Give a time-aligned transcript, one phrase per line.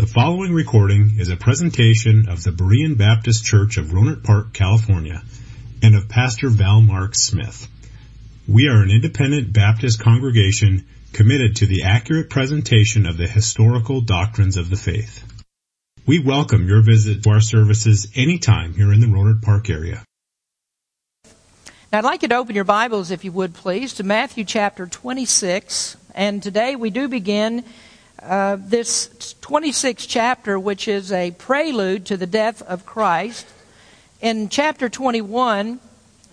[0.00, 5.22] The following recording is a presentation of the Berean Baptist Church of Rohnert Park, California,
[5.82, 7.68] and of Pastor Val Mark Smith.
[8.48, 14.56] We are an independent Baptist congregation committed to the accurate presentation of the historical doctrines
[14.56, 15.22] of the faith.
[16.06, 20.02] We welcome your visit to our services anytime here in the Rohnert Park area.
[21.92, 24.86] Now, I'd like you to open your Bibles, if you would please, to Matthew chapter
[24.86, 25.98] 26.
[26.14, 27.64] And today we do begin
[28.22, 33.46] uh, this 26th chapter, which is a prelude to the death of Christ.
[34.20, 35.80] In chapter 21,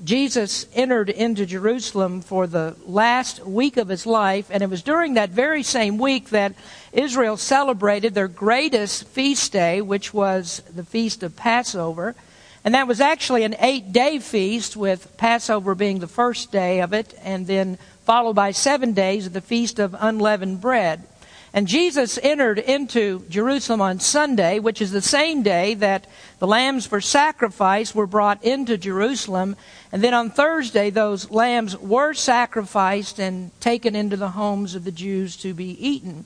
[0.04, 5.16] Jesus entered into Jerusalem for the last week of his life, and it was during
[5.16, 6.54] that very same week that
[6.92, 12.16] Israel celebrated their greatest feast day, which was the Feast of Passover.
[12.64, 16.94] And that was actually an eight day feast, with Passover being the first day of
[16.94, 21.08] it, and then followed by seven days of the Feast of Unleavened Bread.
[21.58, 26.06] And Jesus entered into Jerusalem on Sunday, which is the same day that
[26.38, 29.56] the lambs for sacrifice were brought into Jerusalem.
[29.92, 34.92] And then on Thursday, those lambs were sacrificed and taken into the homes of the
[34.92, 36.26] Jews to be eaten.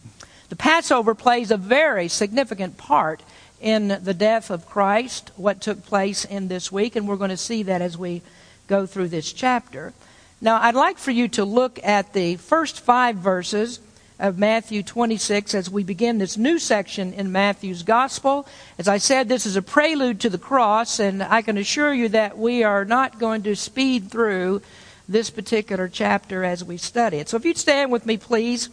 [0.50, 3.24] The Passover plays a very significant part
[3.62, 7.38] in the death of Christ, what took place in this week, and we're going to
[7.38, 8.22] see that as we
[8.68, 9.94] go through this chapter.
[10.42, 13.80] Now, I'd like for you to look at the first five verses
[14.22, 18.48] of Matthew 26 as we begin this new section in Matthew's Gospel.
[18.78, 22.08] As I said, this is a prelude to the cross, and I can assure you
[22.10, 24.62] that we are not going to speed through
[25.10, 27.30] this particular chapter as we study it.
[27.30, 28.70] So if you'd stand with me, please,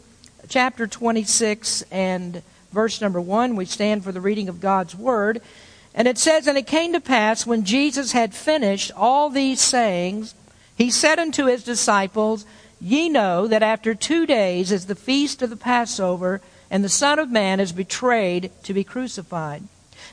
[0.48, 5.40] chapter 26 and verse number 1, we stand for the reading of God's Word.
[5.94, 10.34] And it says, And it came to pass when Jesus had finished all these sayings,
[10.76, 12.44] he said unto his disciples,
[12.80, 16.40] Ye know that after two days is the feast of the Passover,
[16.70, 19.62] and the Son of Man is betrayed to be crucified.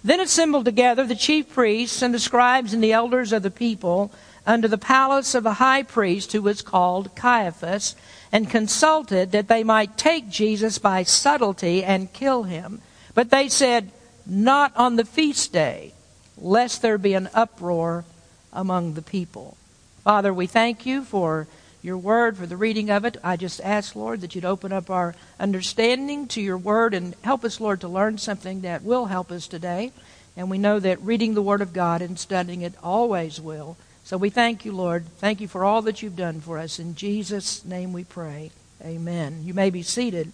[0.04, 4.12] Then assembled together the chief priests and the scribes and the elders of the people
[4.46, 7.96] under the palace of the high priest who was called Caiaphas,
[8.32, 12.82] and consulted that they might take Jesus by subtlety and kill him.
[13.14, 13.92] But they said,
[14.26, 15.94] Not on the feast day,
[16.38, 18.06] lest there be an uproar
[18.54, 19.58] among the people.
[20.04, 21.48] Father, we thank you for
[21.86, 23.16] your word, for the reading of it.
[23.24, 27.46] I just ask, Lord, that you'd open up our understanding to your word and help
[27.46, 29.92] us, Lord, to learn something that will help us today.
[30.36, 33.78] And we know that reading the word of God and studying it always will.
[34.04, 35.06] So we thank you, Lord.
[35.20, 36.80] Thank you for all that you've done for us.
[36.80, 38.52] In Jesus' name we pray.
[38.84, 39.44] Amen.
[39.44, 40.34] You may be seated.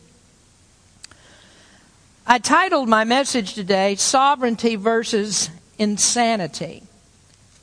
[2.26, 6.84] I titled my message today, Sovereignty versus Insanity.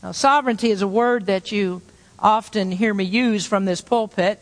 [0.03, 1.83] Now, sovereignty is a word that you
[2.19, 4.41] often hear me use from this pulpit.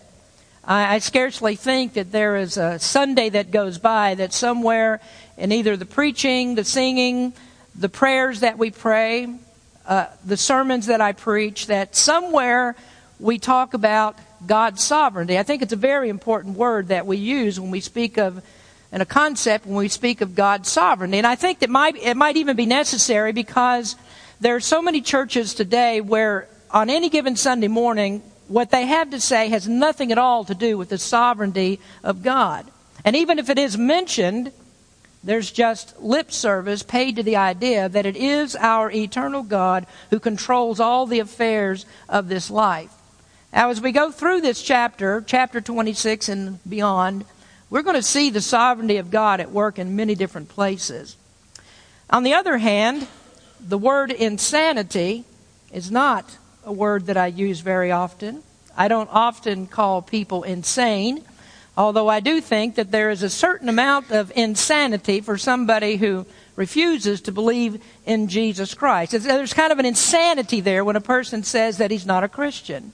[0.65, 5.01] I, I scarcely think that there is a Sunday that goes by that somewhere
[5.37, 7.33] in either the preaching, the singing,
[7.75, 9.29] the prayers that we pray,
[9.87, 12.75] uh, the sermons that I preach, that somewhere
[13.21, 15.39] we talk about God's sovereignty.
[15.39, 18.43] I think it's a very important word that we use when we speak of,
[18.91, 21.19] and a concept when we speak of God's sovereignty.
[21.19, 23.97] And I think that might, it might even be necessary because
[24.41, 29.09] there are so many churches today where on any given Sunday morning, what they have
[29.09, 32.71] to say has nothing at all to do with the sovereignty of God.
[33.03, 34.53] And even if it is mentioned,
[35.25, 40.21] there's just lip service paid to the idea that it is our eternal God who
[40.21, 42.93] controls all the affairs of this life.
[43.55, 47.25] Now, as we go through this chapter, chapter 26 and beyond,
[47.71, 51.17] we're going to see the sovereignty of God at work in many different places.
[52.11, 53.09] On the other hand,
[53.67, 55.25] the word insanity
[55.73, 58.43] is not a word that I use very often.
[58.77, 61.23] I don't often call people insane,
[61.77, 66.27] although I do think that there is a certain amount of insanity for somebody who
[66.57, 69.13] refuses to believe in Jesus Christ.
[69.13, 72.93] There's kind of an insanity there when a person says that he's not a Christian.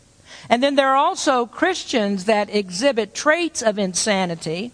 [0.50, 4.72] And then there are also Christians that exhibit traits of insanity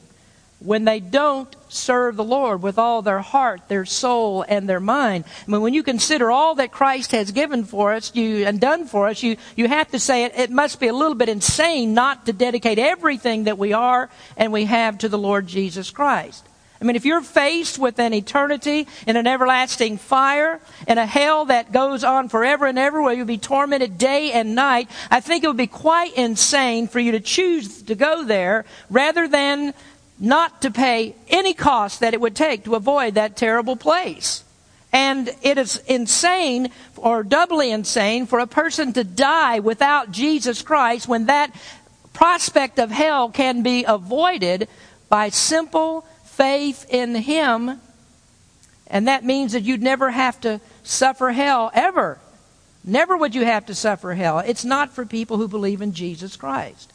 [0.61, 5.25] when they don't serve the Lord with all their heart, their soul, and their mind.
[5.47, 8.87] I mean, when you consider all that Christ has given for us you, and done
[8.87, 11.95] for us, you, you have to say it, it must be a little bit insane
[11.95, 16.45] not to dedicate everything that we are and we have to the Lord Jesus Christ.
[16.81, 21.47] I mean, if you're faced with an eternity in an everlasting fire and a hell
[21.47, 25.43] that goes on forever and ever where you'll be tormented day and night, I think
[25.43, 29.75] it would be quite insane for you to choose to go there rather than
[30.21, 34.45] not to pay any cost that it would take to avoid that terrible place.
[34.93, 41.07] And it is insane or doubly insane for a person to die without Jesus Christ
[41.09, 41.55] when that
[42.13, 44.69] prospect of hell can be avoided
[45.09, 47.81] by simple faith in Him
[48.89, 52.19] And that means that you'd never have to suffer hell ever.
[52.85, 54.39] Never would you have to suffer hell.
[54.39, 56.93] It's not for people who believe in Jesus Christ.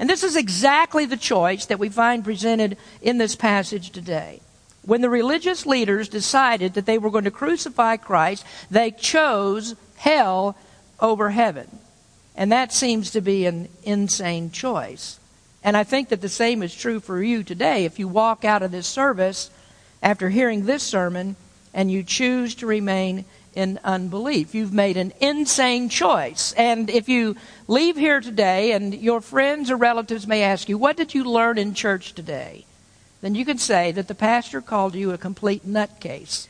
[0.00, 4.40] And this is exactly the choice that we find presented in this passage today.
[4.80, 10.56] When the religious leaders decided that they were going to crucify Christ, they chose hell
[11.00, 11.80] over heaven.
[12.34, 15.20] And that seems to be an insane choice.
[15.62, 17.84] And I think that the same is true for you today.
[17.84, 19.50] If you walk out of this service
[20.02, 21.36] after hearing this sermon
[21.74, 26.52] and you choose to remain in unbelief, you've made an insane choice.
[26.52, 27.36] And if you
[27.66, 31.58] leave here today and your friends or relatives may ask you, What did you learn
[31.58, 32.64] in church today?
[33.20, 36.48] then you can say that the pastor called you a complete nutcase.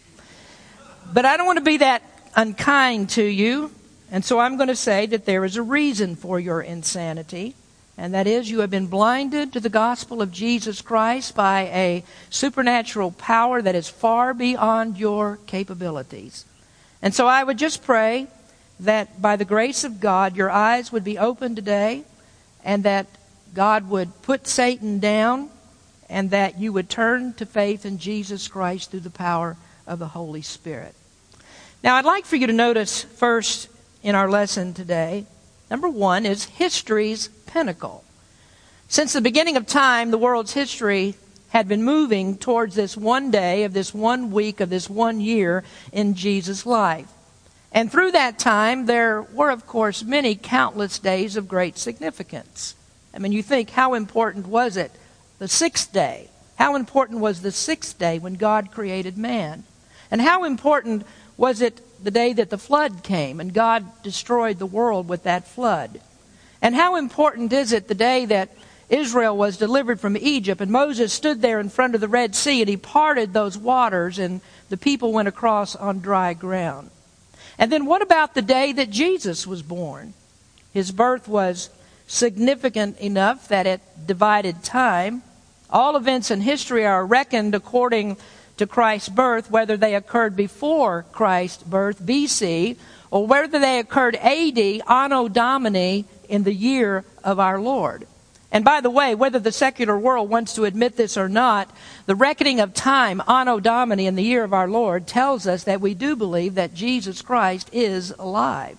[1.12, 2.02] But I don't want to be that
[2.37, 3.73] unkind to you,
[4.11, 7.56] and so I'm going to say that there is a reason for your insanity,
[7.99, 12.05] and that is you have been blinded to the gospel of Jesus Christ by a
[12.31, 16.44] supernatural power that is far beyond your capabilities.
[17.02, 18.26] And so I would just pray
[18.81, 22.05] that by the grace of God, your eyes would be open today,
[22.64, 23.06] and that
[23.55, 25.50] God would put Satan down
[26.08, 29.56] and that you would turn to faith in Jesus Christ through the power
[29.87, 30.94] of the Holy Spirit.
[31.82, 33.69] Now, I'd like for you to notice first
[34.02, 35.25] in our lesson today,
[35.70, 38.05] number one is history's pinnacle.
[38.88, 41.14] Since the beginning of time, the world's history
[41.50, 45.62] had been moving towards this one day of this one week of this one year
[45.93, 47.08] in Jesus' life.
[47.73, 52.75] And through that time, there were, of course, many countless days of great significance.
[53.14, 54.93] I mean, you think, how important was it
[55.38, 56.29] the sixth day.
[56.56, 59.64] How important was the sixth day when God created man?
[60.11, 61.05] And how important
[61.37, 65.49] was it the day that the flood came and God destroyed the world with that
[65.49, 66.00] flood?
[66.61, 68.50] And how important is it the day that
[68.90, 72.60] Israel was delivered from Egypt and Moses stood there in front of the Red Sea
[72.60, 76.90] and he parted those waters and the people went across on dry ground?
[77.56, 80.14] And then what about the day that Jesus was born?
[80.72, 81.70] His birth was
[82.06, 85.22] significant enough that it divided time.
[85.70, 88.16] All events in history are reckoned according
[88.56, 92.76] to Christ's birth, whether they occurred before Christ's birth, BC,
[93.10, 94.58] or whether they occurred AD,
[94.88, 98.06] Anno Domini, in the year of our Lord.
[98.52, 101.70] And by the way, whether the secular world wants to admit this or not,
[102.06, 105.81] the reckoning of time, Anno Domini, in the year of our Lord, tells us that
[105.81, 108.76] we do believe that Jesus Christ is alive.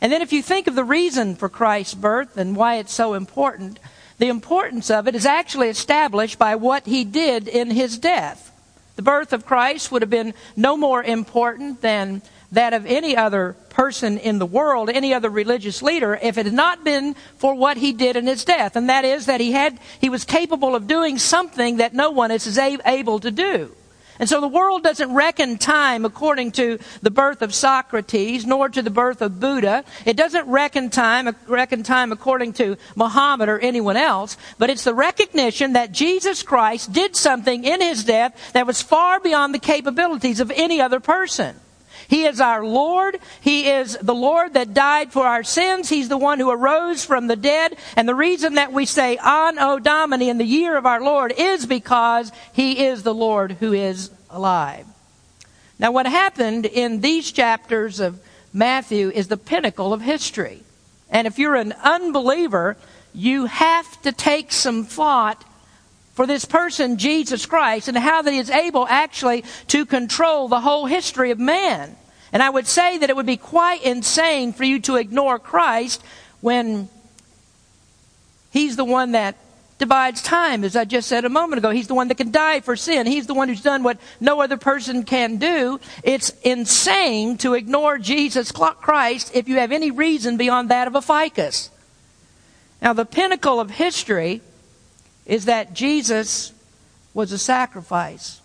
[0.00, 3.14] And then if you think of the reason for Christ's birth and why it's so
[3.14, 3.78] important,
[4.18, 8.52] the importance of it is actually established by what he did in his death.
[8.96, 13.54] The birth of Christ would have been no more important than that of any other
[13.68, 17.76] person in the world, any other religious leader, if it had not been for what
[17.76, 18.74] he did in his death.
[18.74, 22.30] And that is that he had, he was capable of doing something that no one
[22.30, 23.74] is able to do.
[24.20, 28.82] And so the world doesn't reckon time according to the birth of Socrates, nor to
[28.82, 29.84] the birth of Buddha.
[30.04, 34.94] It doesn't reckon time, reckon time according to Muhammad or anyone else, but it's the
[34.94, 40.40] recognition that Jesus Christ did something in his death that was far beyond the capabilities
[40.40, 41.54] of any other person.
[42.08, 43.18] He is our Lord.
[43.40, 45.90] He is the Lord that died for our sins.
[45.90, 47.76] He's the one who arose from the dead.
[47.96, 51.66] And the reason that we say Anno Domini in the year of our Lord is
[51.66, 54.86] because He is the Lord who is alive.
[55.78, 58.18] Now, what happened in these chapters of
[58.54, 60.62] Matthew is the pinnacle of history.
[61.10, 62.78] And if you're an unbeliever,
[63.14, 65.44] you have to take some thought
[66.18, 70.60] for this person, Jesus Christ, and how that he is able actually to control the
[70.60, 71.94] whole history of man.
[72.32, 76.02] And I would say that it would be quite insane for you to ignore Christ
[76.40, 76.88] when
[78.50, 79.36] he's the one that
[79.78, 81.70] divides time, as I just said a moment ago.
[81.70, 83.06] He's the one that can die for sin.
[83.06, 85.80] He's the one who's done what no other person can do.
[86.02, 91.00] It's insane to ignore Jesus Christ if you have any reason beyond that of a
[91.00, 91.70] ficus.
[92.82, 94.40] Now, the pinnacle of history
[95.26, 96.52] is that Jesus
[97.14, 98.40] was a sacrifice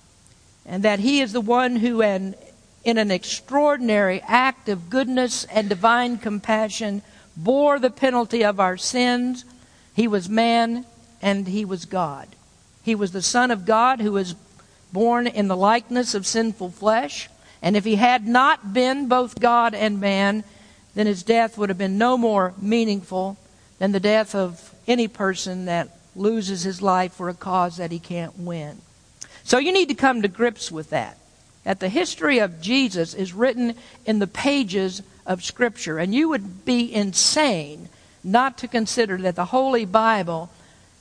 [0.65, 2.35] and that he is the one who, in,
[2.83, 7.01] in an extraordinary act of goodness and divine compassion,
[7.35, 9.45] bore the penalty of our sins.
[9.95, 10.85] He was man
[11.21, 12.27] and he was God.
[12.83, 14.35] He was the Son of God who was
[14.91, 17.29] born in the likeness of sinful flesh.
[17.61, 20.43] And if he had not been both God and man,
[20.93, 23.37] then his death would have been no more meaningful
[23.79, 27.99] than the death of any person that loses his life for a cause that he
[27.99, 28.79] can't win.
[29.43, 31.17] So you need to come to grips with that.
[31.63, 35.97] That the history of Jesus is written in the pages of Scripture.
[35.97, 37.89] And you would be insane
[38.23, 40.49] not to consider that the Holy Bible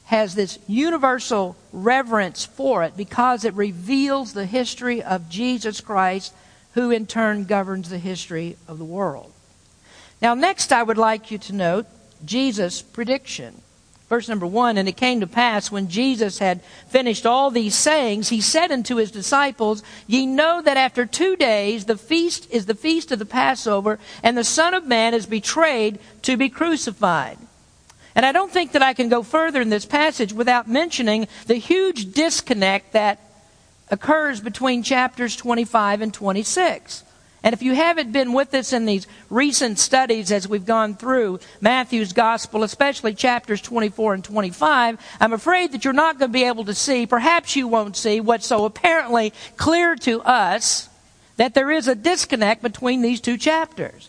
[0.04, 6.35] has this universal reverence for it because it reveals the history of Jesus Christ,
[6.75, 9.33] who in turn governs the history of the world.
[10.21, 11.87] Now, next, I would like you to note
[12.25, 13.62] Jesus' prediction.
[14.12, 18.28] Verse number one, and it came to pass when Jesus had finished all these sayings,
[18.28, 22.75] he said unto his disciples, Ye know that after two days the feast is the
[22.75, 27.38] feast of the Passover, and the Son of Man is betrayed to be crucified.
[28.14, 31.54] And I don't think that I can go further in this passage without mentioning the
[31.54, 33.19] huge disconnect that
[33.88, 37.02] occurs between chapters 25 and 26.
[37.45, 41.41] And if you haven't been with us in these recent studies as we've gone through
[41.61, 46.45] Matthew's gospel, especially chapters 24 and 25, I'm afraid that you're not going to be
[46.45, 50.89] able to see, perhaps you won't see, what's so apparently clear to us
[51.37, 54.09] that there is a disconnect between these two chapters.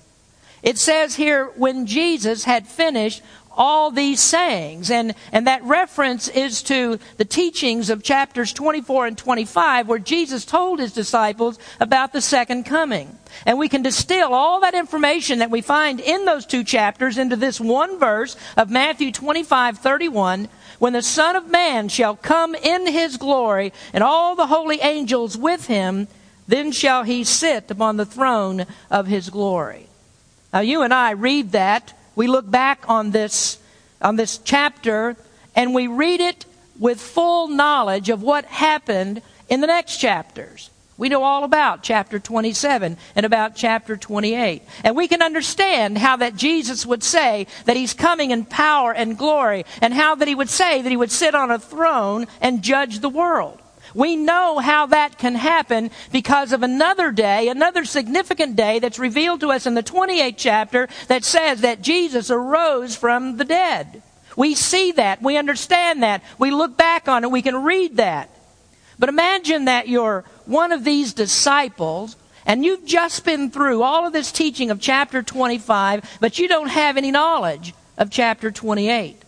[0.62, 3.22] It says here, when Jesus had finished
[3.55, 4.89] all these sayings.
[4.91, 10.45] And, and that reference is to the teachings of chapters 24 and 25, where Jesus
[10.45, 13.17] told his disciples about the second coming.
[13.45, 17.36] And we can distill all that information that we find in those two chapters into
[17.36, 20.50] this one verse of Matthew 25, 31.
[20.79, 25.38] When the Son of Man shall come in his glory, and all the holy angels
[25.38, 26.07] with him,
[26.48, 29.88] then shall he sit upon the throne of his glory.
[30.51, 33.58] Now, you and I read that we look back on this,
[34.01, 35.15] on this chapter
[35.55, 36.46] and we read it
[36.79, 40.70] with full knowledge of what happened in the next chapters.
[40.96, 44.62] We know all about chapter 27 and about chapter 28.
[44.84, 49.17] And we can understand how that Jesus would say that he's coming in power and
[49.17, 52.62] glory and how that he would say that he would sit on a throne and
[52.62, 53.60] judge the world.
[53.94, 59.42] We know how that can happen because of another day, another significant day that's revealed
[59.42, 64.02] to us in the 28th chapter that says that Jesus arose from the dead.
[64.36, 65.22] We see that.
[65.22, 66.24] We understand that.
[66.40, 67.32] We look back on it.
[67.32, 68.30] We can read that.
[68.98, 74.14] But imagine that you're one of these disciples and you've just been through all of
[74.14, 79.22] this teaching of chapter 25, but you don't have any knowledge of chapter 28.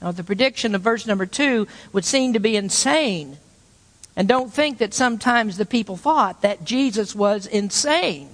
[0.00, 3.38] Now, the prediction of verse number 2 would seem to be insane.
[4.16, 8.28] And don't think that sometimes the people thought that Jesus was insane.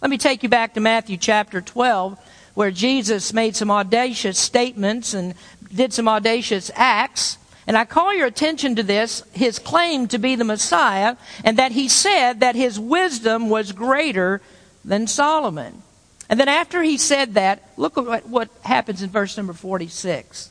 [0.00, 2.18] Let me take you back to Matthew chapter 12,
[2.54, 5.34] where Jesus made some audacious statements and
[5.74, 7.38] did some audacious acts.
[7.66, 11.72] And I call your attention to this, his claim to be the Messiah, and that
[11.72, 14.40] he said that his wisdom was greater
[14.84, 15.82] than Solomon.
[16.28, 20.50] And then after he said that, look at what happens in verse number 46.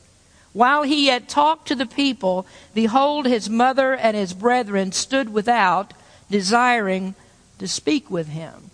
[0.54, 5.92] While he yet talked to the people, behold, his mother and his brethren stood without,
[6.30, 7.16] desiring
[7.58, 8.70] to speak with him.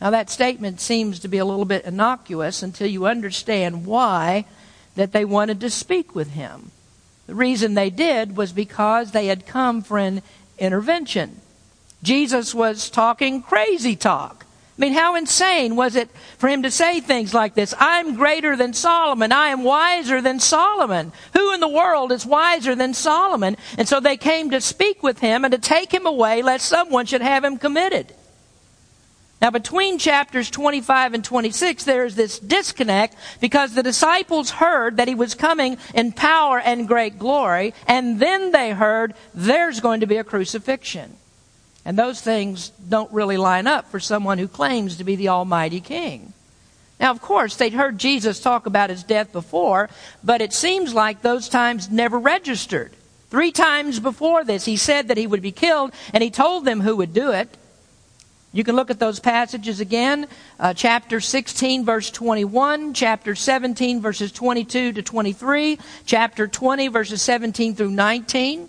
[0.00, 4.44] Now, that statement seems to be a little bit innocuous until you understand why
[4.94, 6.72] that they wanted to speak with him.
[7.26, 10.20] The reason they did was because they had come for an
[10.58, 11.40] intervention.
[12.02, 14.44] Jesus was talking crazy talk.
[14.82, 17.72] I mean, how insane was it for him to say things like this?
[17.78, 19.30] I'm greater than Solomon.
[19.30, 21.12] I am wiser than Solomon.
[21.34, 23.56] Who in the world is wiser than Solomon?
[23.78, 27.06] And so they came to speak with him and to take him away lest someone
[27.06, 28.12] should have him committed.
[29.40, 35.06] Now, between chapters 25 and 26, there is this disconnect because the disciples heard that
[35.06, 40.08] he was coming in power and great glory, and then they heard there's going to
[40.08, 41.18] be a crucifixion.
[41.84, 45.80] And those things don't really line up for someone who claims to be the Almighty
[45.80, 46.32] King.
[47.00, 49.90] Now, of course, they'd heard Jesus talk about his death before,
[50.22, 52.92] but it seems like those times never registered.
[53.28, 56.80] Three times before this, he said that he would be killed, and he told them
[56.80, 57.48] who would do it.
[58.52, 60.28] You can look at those passages again.
[60.60, 67.74] Uh, chapter 16, verse 21, chapter 17, verses 22 to 23, chapter 20, verses 17
[67.74, 68.68] through 19.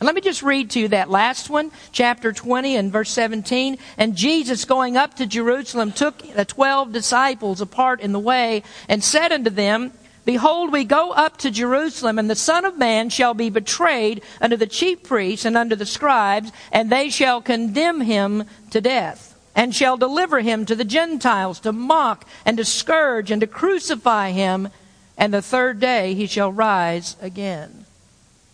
[0.00, 3.78] And let me just read to you that last one, chapter 20 and verse 17.
[3.96, 9.02] And Jesus going up to Jerusalem took the twelve disciples apart in the way and
[9.02, 9.92] said unto them,
[10.24, 14.56] Behold, we go up to Jerusalem, and the Son of Man shall be betrayed unto
[14.56, 19.74] the chief priests and unto the scribes, and they shall condemn him to death, and
[19.74, 24.70] shall deliver him to the Gentiles to mock and to scourge and to crucify him,
[25.18, 27.83] and the third day he shall rise again.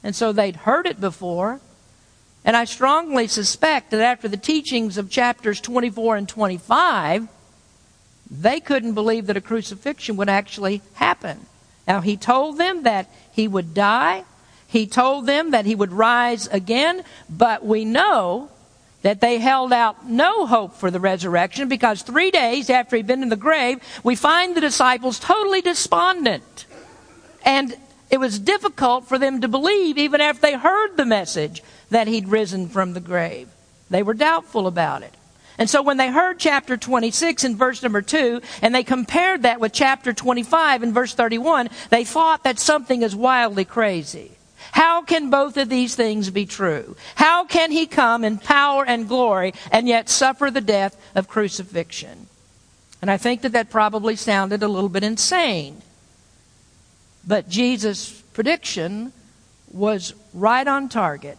[0.03, 1.61] And so they'd heard it before.
[2.45, 7.29] And I strongly suspect that after the teachings of chapters 24 and 25,
[8.31, 11.47] they couldn't believe that a crucifixion would actually happen.
[11.87, 14.25] Now, he told them that he would die.
[14.67, 17.03] He told them that he would rise again.
[17.29, 18.49] But we know
[19.03, 23.23] that they held out no hope for the resurrection because three days after he'd been
[23.23, 26.67] in the grave, we find the disciples totally despondent.
[27.45, 27.75] And
[28.11, 32.29] It was difficult for them to believe, even after they heard the message, that he'd
[32.29, 33.49] risen from the grave.
[33.89, 35.15] They were doubtful about it.
[35.59, 39.61] And so when they heard chapter 26 and verse number 2, and they compared that
[39.61, 44.33] with chapter 25 and verse 31, they thought that something is wildly crazy.
[44.73, 46.97] How can both of these things be true?
[47.15, 52.29] How can he come in power and glory and yet suffer the death of crucifixion?
[53.03, 55.83] And I think that that probably sounded a little bit insane.
[57.27, 59.13] But Jesus' prediction
[59.73, 61.39] was right on target.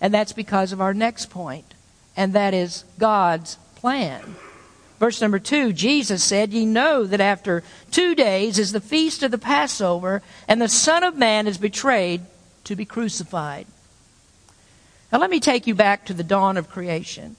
[0.00, 1.74] And that's because of our next point
[2.16, 4.36] and that is God's plan.
[4.98, 9.30] Verse number two, Jesus said, Ye know that after two days is the feast of
[9.30, 12.20] the Passover, and the Son of Man is betrayed
[12.64, 13.66] to be crucified.
[15.10, 17.36] Now, let me take you back to the dawn of creation.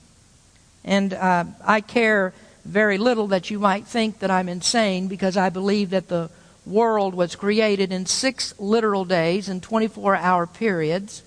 [0.84, 2.34] And uh, I care
[2.64, 6.28] very little that you might think that I'm insane because I believe that the
[6.64, 11.22] world was created in six literal days in 24 hour periods.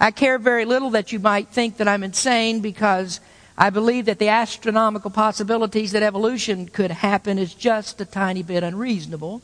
[0.00, 3.20] I care very little that you might think that I'm insane because
[3.56, 8.64] I believe that the astronomical possibilities that evolution could happen is just a tiny bit
[8.64, 9.42] unreasonable.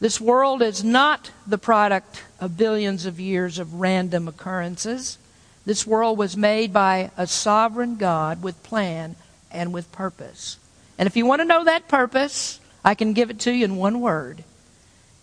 [0.00, 5.18] This world is not the product of billions of years of random occurrences.
[5.64, 9.14] This world was made by a sovereign God with plan
[9.52, 10.58] and with purpose.
[10.98, 13.76] And if you want to know that purpose, I can give it to you in
[13.76, 14.44] one word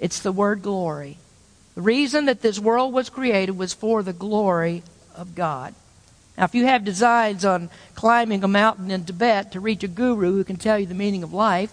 [0.01, 1.19] it's the word glory.
[1.75, 4.81] The reason that this world was created was for the glory
[5.15, 5.75] of God.
[6.37, 10.33] Now, if you have designs on climbing a mountain in Tibet to reach a guru
[10.33, 11.71] who can tell you the meaning of life,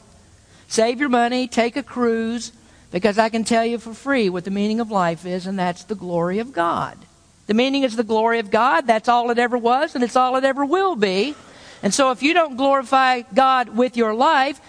[0.69, 2.53] save your money, take a cruise,
[2.91, 5.85] because I can tell you for free what the meaning of life is, and that's
[5.85, 6.99] the glory of God.
[7.47, 8.87] The meaning is the glory of God.
[8.87, 11.35] That's all it ever was, and it's all it ever will be.
[11.83, 14.61] And so, if you don't glorify God with your life,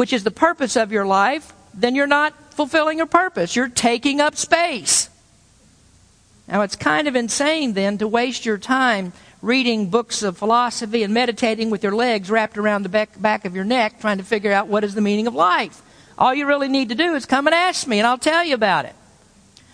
[0.00, 3.54] which is the purpose of your life, then you're not fulfilling your purpose.
[3.54, 5.10] You're taking up space.
[6.48, 11.12] Now, it's kind of insane then to waste your time reading books of philosophy and
[11.12, 14.68] meditating with your legs wrapped around the back, of your neck trying to figure out
[14.68, 15.82] what is the meaning of life.
[16.16, 18.54] All you really need to do is come and ask me, and I'll tell you
[18.54, 18.94] about it.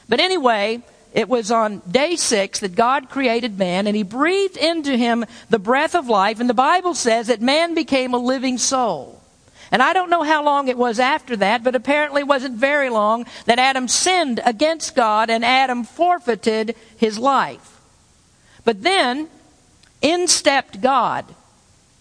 [0.08, 0.82] But anyway,
[1.14, 5.60] it was on day six that God created man, and he breathed into him the
[5.60, 9.15] breath of life, and the Bible says that man became a living soul.
[9.70, 12.88] And I don't know how long it was after that, but apparently it wasn't very
[12.88, 17.80] long that Adam sinned against God and Adam forfeited his life.
[18.64, 19.28] But then,
[20.02, 21.24] in stepped God.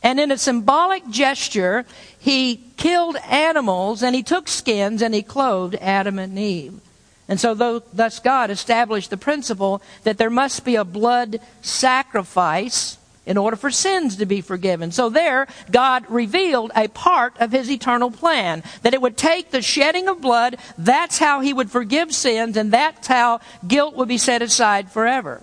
[0.03, 1.85] And in a symbolic gesture,
[2.19, 6.79] he killed animals and he took skins and he clothed Adam and Eve.
[7.27, 13.37] And so, thus, God established the principle that there must be a blood sacrifice in
[13.37, 14.91] order for sins to be forgiven.
[14.91, 18.63] So there, God revealed a part of His eternal plan.
[18.83, 22.71] That it would take the shedding of blood, that's how He would forgive sins, and
[22.71, 25.41] that's how guilt would be set aside forever.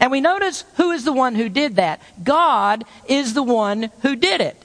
[0.00, 2.02] And we notice who is the one who did that.
[2.22, 4.56] God is the one who did it.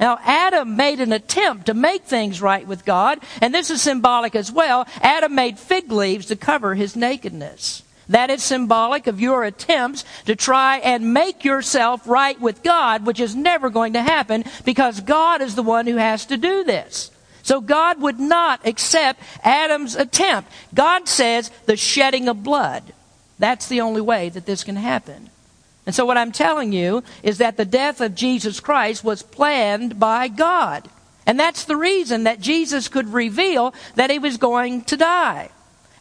[0.00, 4.34] Now, Adam made an attempt to make things right with God, and this is symbolic
[4.34, 4.86] as well.
[5.00, 7.82] Adam made fig leaves to cover his nakedness.
[8.08, 13.20] That is symbolic of your attempts to try and make yourself right with God, which
[13.20, 17.10] is never going to happen because God is the one who has to do this.
[17.42, 20.50] So God would not accept Adam's attempt.
[20.74, 22.82] God says the shedding of blood.
[23.38, 25.30] That's the only way that this can happen.
[25.86, 30.00] And so what I'm telling you is that the death of Jesus Christ was planned
[30.00, 30.88] by God.
[31.26, 35.50] And that's the reason that Jesus could reveal that he was going to die.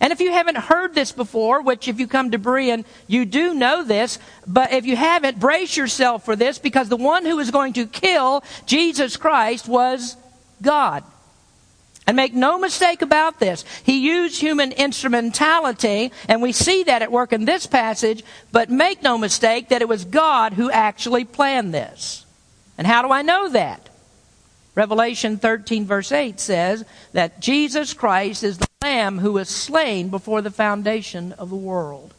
[0.03, 3.53] And if you haven't heard this before, which if you come to Berean, you do
[3.53, 7.51] know this, but if you haven't, brace yourself for this because the one who was
[7.51, 10.17] going to kill Jesus Christ was
[10.61, 11.05] God.
[12.05, 13.63] And make no mistake about this.
[13.83, 19.03] He used human instrumentality, and we see that at work in this passage, but make
[19.03, 22.25] no mistake that it was God who actually planned this.
[22.77, 23.87] And how do I know that?
[24.75, 30.41] Revelation 13, verse 8 says that Jesus Christ is the Lamb who was slain before
[30.41, 32.13] the foundation of the world.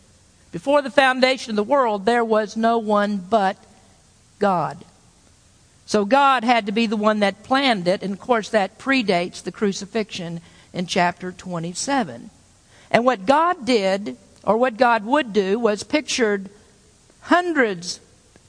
[0.52, 3.56] Before the foundation of the world, there was no one but
[4.38, 4.84] God.
[5.84, 9.42] So God had to be the one that planned it, and of course, that predates
[9.42, 10.40] the crucifixion
[10.72, 12.30] in chapter 27.
[12.90, 16.48] And what God did, or what God would do, was pictured
[17.22, 17.98] hundreds,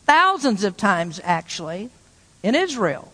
[0.05, 1.89] thousands of times actually,
[2.43, 3.11] in Israel.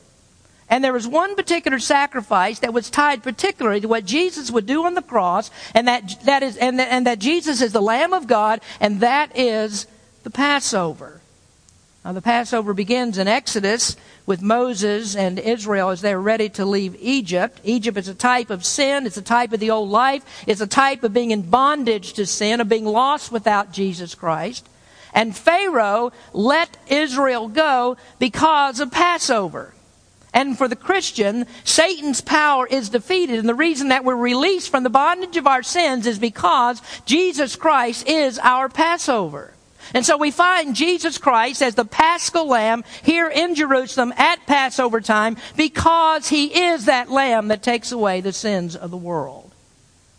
[0.71, 4.85] And there was one particular sacrifice that was tied particularly to what Jesus would do
[4.85, 8.25] on the cross, and that, that is, and, and that Jesus is the Lamb of
[8.25, 9.85] God, and that is
[10.23, 11.19] the Passover.
[12.05, 16.95] Now, the Passover begins in Exodus with Moses and Israel as they're ready to leave
[16.99, 17.59] Egypt.
[17.65, 19.05] Egypt is a type of sin.
[19.05, 20.23] It's a type of the old life.
[20.47, 24.67] It's a type of being in bondage to sin, of being lost without Jesus Christ.
[25.13, 29.73] And Pharaoh let Israel go because of Passover.
[30.33, 33.39] And for the Christian, Satan's power is defeated.
[33.39, 37.55] And the reason that we're released from the bondage of our sins is because Jesus
[37.55, 39.53] Christ is our Passover.
[39.93, 45.01] And so we find Jesus Christ as the paschal lamb here in Jerusalem at Passover
[45.01, 49.51] time because he is that lamb that takes away the sins of the world.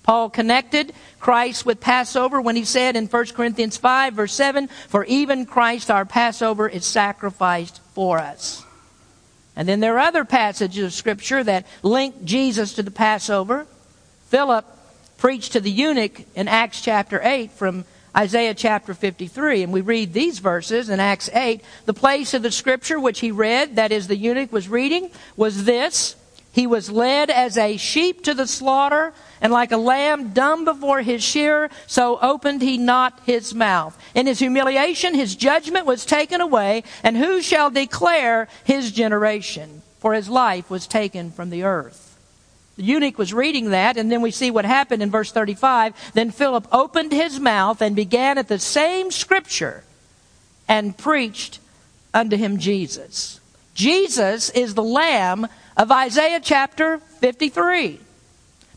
[0.02, 5.04] Paul connected Christ with Passover when he said in 1 Corinthians 5 verse 7, For
[5.04, 8.64] even Christ our Passover is sacrificed for us.
[9.54, 13.66] And then there are other passages of Scripture that link Jesus to the Passover.
[14.28, 14.64] Philip
[15.18, 17.84] preached to the eunuch in Acts chapter 8 from
[18.16, 19.62] Isaiah chapter 53.
[19.62, 21.62] And we read these verses in Acts 8.
[21.86, 25.64] The place of the Scripture which he read, that is, the eunuch was reading, was
[25.64, 26.16] this
[26.52, 31.00] He was led as a sheep to the slaughter, and like a lamb dumb before
[31.00, 33.98] his shearer, so opened he not his mouth.
[34.14, 39.80] In his humiliation, his judgment was taken away, and who shall declare his generation?
[39.98, 42.18] For his life was taken from the earth.
[42.76, 45.94] The eunuch was reading that, and then we see what happened in verse 35.
[46.12, 49.84] Then Philip opened his mouth and began at the same scripture
[50.68, 51.60] and preached
[52.12, 53.40] unto him Jesus.
[53.74, 58.00] Jesus is the Lamb of Isaiah chapter 53.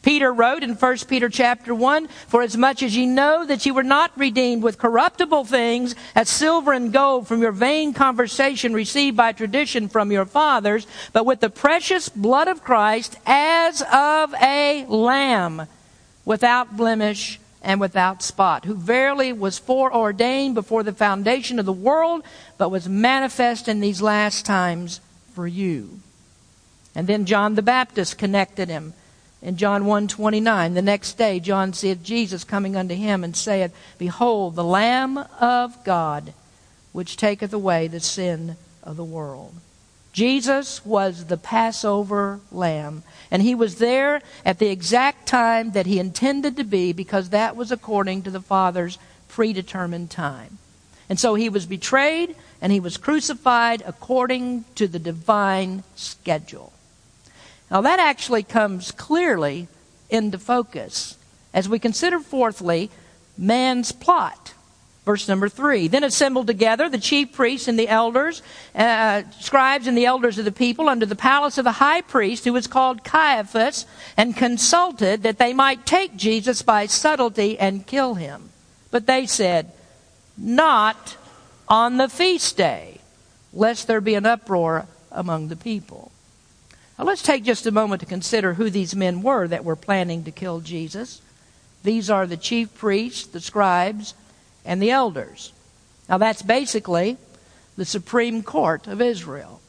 [0.06, 3.72] Peter wrote in 1 Peter chapter 1, For as much as ye know that ye
[3.72, 9.18] were not redeemed with corruptible things, as silver and gold from your vain conversation received
[9.18, 14.86] by tradition from your fathers, but with the precious blood of Christ as of a
[14.88, 15.68] lamb,
[16.24, 22.24] without blemish and without spot, who verily was foreordained before the foundation of the world,
[22.60, 25.02] but was manifest in these last times
[25.34, 26.00] for you.
[26.96, 28.94] And then John the Baptist connected him.
[29.42, 34.56] In John 1:29 the next day John seeth Jesus coming unto him and said, behold
[34.56, 36.34] the lamb of God
[36.94, 39.54] which taketh away the sin of the world.
[40.14, 46.00] Jesus was the Passover lamb and he was there at the exact time that he
[46.00, 50.58] intended to be because that was according to the father's predetermined time.
[51.10, 56.72] And so he was betrayed and he was crucified according to the divine schedule
[57.70, 59.68] now, that actually comes clearly
[60.10, 61.18] into focus
[61.54, 62.92] as we consider, fourthly,
[63.38, 64.54] man's plot.
[65.06, 65.88] Verse number three.
[65.88, 68.42] Then assembled together the chief priests and the elders,
[68.74, 72.44] uh, scribes and the elders of the people under the palace of the high priest,
[72.44, 73.86] who was called Caiaphas,
[74.18, 78.50] and consulted that they might take Jesus by subtlety and kill him.
[78.90, 79.72] But they said,
[80.38, 81.18] Not
[81.68, 83.00] on the feast day,
[83.54, 86.12] lest there be an uproar among the people.
[86.98, 90.24] Now let's take just a moment to consider who these men were that were planning
[90.24, 91.22] to kill Jesus.
[91.84, 94.14] These are the chief priests, the scribes,
[94.64, 95.52] and the elders.
[96.08, 97.18] Now that's basically
[97.76, 99.60] the Supreme Court of Israel.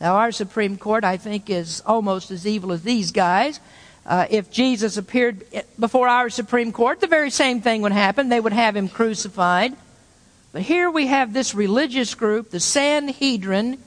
[0.00, 3.60] Now our Supreme Court, I think, is almost as evil as these guys.
[4.04, 5.44] Uh, if Jesus appeared
[5.78, 8.28] before our Supreme Court, the very same thing would happen.
[8.28, 9.76] They would have him crucified.
[10.52, 13.78] But here we have this religious group, the Sanhedrin,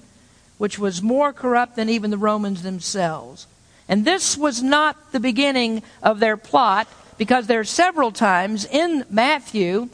[0.57, 3.47] which was more corrupt than even the Romans themselves.
[3.87, 6.87] And this was not the beginning of their plot,
[7.17, 9.89] because there are several times in Matthew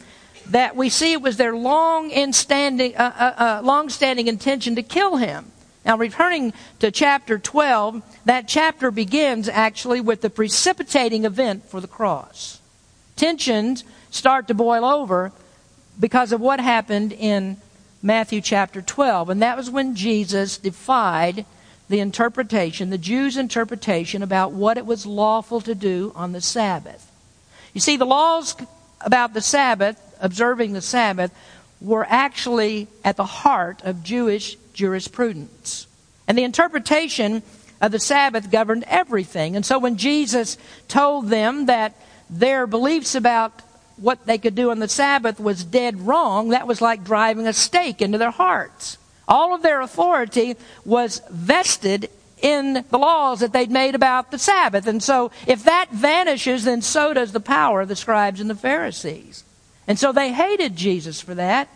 [0.47, 5.17] that we see it was their long standing, uh, uh, uh, long-standing intention to kill
[5.17, 5.52] him.
[5.86, 11.88] Now, returning to chapter 12, that chapter begins actually with the precipitating event for the
[11.88, 12.60] cross.
[13.15, 15.32] Tensions start to boil over
[16.00, 17.58] because of what happened in
[18.02, 19.30] Matthew chapter 12.
[19.30, 21.46] And that was when Jesus defied
[21.90, 27.12] the interpretation, the Jews' interpretation about what it was lawful to do on the Sabbath.
[27.74, 28.56] You see, the laws
[29.02, 31.32] about the Sabbath, observing the Sabbath,
[31.80, 35.88] were actually at the heart of Jewish jurisprudence.
[36.28, 37.44] And the interpretation
[37.82, 39.56] of the Sabbath governed everything.
[39.56, 41.96] And so when Jesus told them that
[42.30, 43.62] their beliefs about
[44.02, 47.54] what they could do on the Sabbath was dead wrong, that was like driving a
[47.54, 48.98] stake into their hearts.
[49.28, 52.10] All of their authority was vested
[52.42, 54.88] in the laws that they'd made about the Sabbath.
[54.88, 58.56] And so if that vanishes, then so does the power of the scribes and the
[58.56, 59.44] Pharisees.
[59.88, 61.70] And so they hated Jesus for that.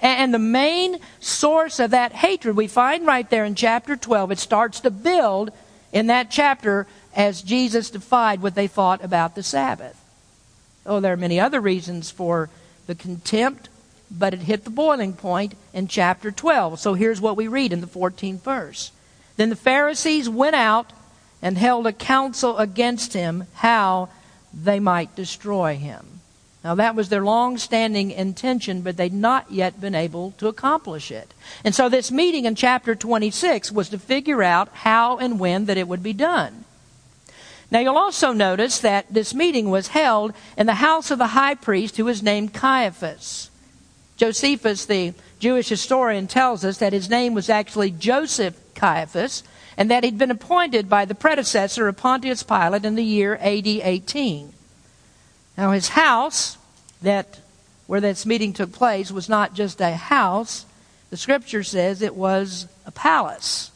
[0.00, 4.32] And the main source of that hatred we find right there in chapter 12.
[4.32, 5.52] It starts to build
[5.92, 10.02] in that chapter as Jesus defied what they thought about the Sabbath.
[10.86, 12.48] Oh, there are many other reasons for
[12.86, 13.68] the contempt
[14.10, 16.78] but it hit the boiling point in chapter 12.
[16.78, 18.92] So here's what we read in the 14th verse.
[19.36, 20.92] Then the Pharisees went out
[21.42, 24.08] and held a council against him how
[24.54, 26.20] they might destroy him.
[26.64, 31.12] Now, that was their long standing intention, but they'd not yet been able to accomplish
[31.12, 31.32] it.
[31.62, 35.76] And so, this meeting in chapter 26 was to figure out how and when that
[35.76, 36.64] it would be done.
[37.70, 41.54] Now, you'll also notice that this meeting was held in the house of the high
[41.54, 43.50] priest who was named Caiaphas.
[44.16, 49.42] Josephus, the Jewish historian, tells us that his name was actually Joseph Caiaphas
[49.76, 53.66] and that he'd been appointed by the predecessor of Pontius Pilate in the year AD
[53.66, 54.52] 18.
[55.58, 56.56] Now, his house,
[57.02, 57.40] that
[57.86, 60.66] where this meeting took place, was not just a house.
[61.10, 63.70] The scripture says it was a palace.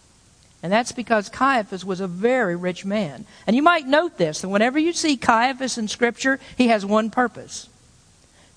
[0.62, 3.24] And that's because Caiaphas was a very rich man.
[3.46, 7.10] And you might note this that whenever you see Caiaphas in Scripture, he has one
[7.10, 7.68] purpose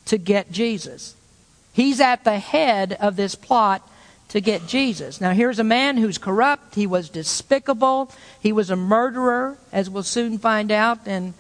[0.06, 1.16] to get Jesus.
[1.72, 3.88] He's at the head of this plot
[4.30, 5.22] to get Jesus.
[5.22, 10.04] Now, here's a man who's corrupt, he was despicable, he was a murderer, as we'll
[10.04, 11.34] soon find out, and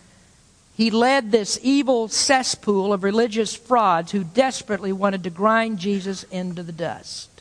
[0.75, 6.63] he led this evil cesspool of religious frauds who desperately wanted to grind Jesus into
[6.63, 7.32] the dust.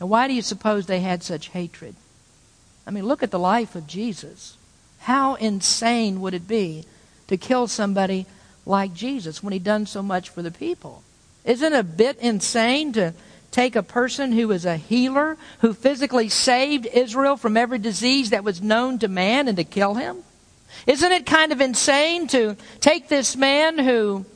[0.00, 1.94] Now, why do you suppose they had such hatred?
[2.86, 4.56] I mean, look at the life of Jesus.
[5.00, 6.84] How insane would it be
[7.28, 8.26] to kill somebody
[8.64, 11.02] like Jesus when he'd done so much for the people?
[11.44, 13.14] Isn't it a bit insane to
[13.50, 18.44] take a person who is a healer, who physically saved Israel from every disease that
[18.44, 20.18] was known to man, and to kill him?
[20.86, 24.26] Isn't it kind of insane to take this man who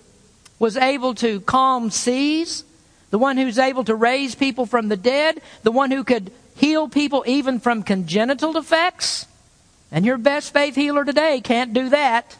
[0.59, 2.65] was able to calm seas,
[3.11, 6.89] the one who's able to raise people from the dead, the one who could heal
[6.89, 9.27] people even from congenital defects?
[9.93, 12.37] And your best faith healer today can't do that.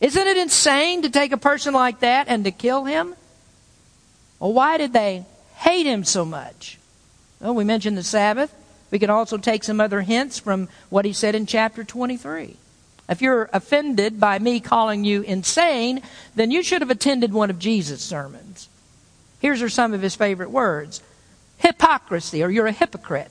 [0.00, 3.14] Isn't it insane to take a person like that and to kill him?
[4.38, 5.24] Well, why did they
[5.56, 6.78] hate him so much?
[7.40, 8.54] Well, we mentioned the Sabbath.
[8.90, 12.56] We can also take some other hints from what he said in chapter 23.
[13.08, 16.02] If you're offended by me calling you insane,
[16.34, 18.68] then you should have attended one of Jesus' sermons.
[19.42, 21.02] Here's are some of his favorite words
[21.58, 23.30] hypocrisy, or you're a hypocrite,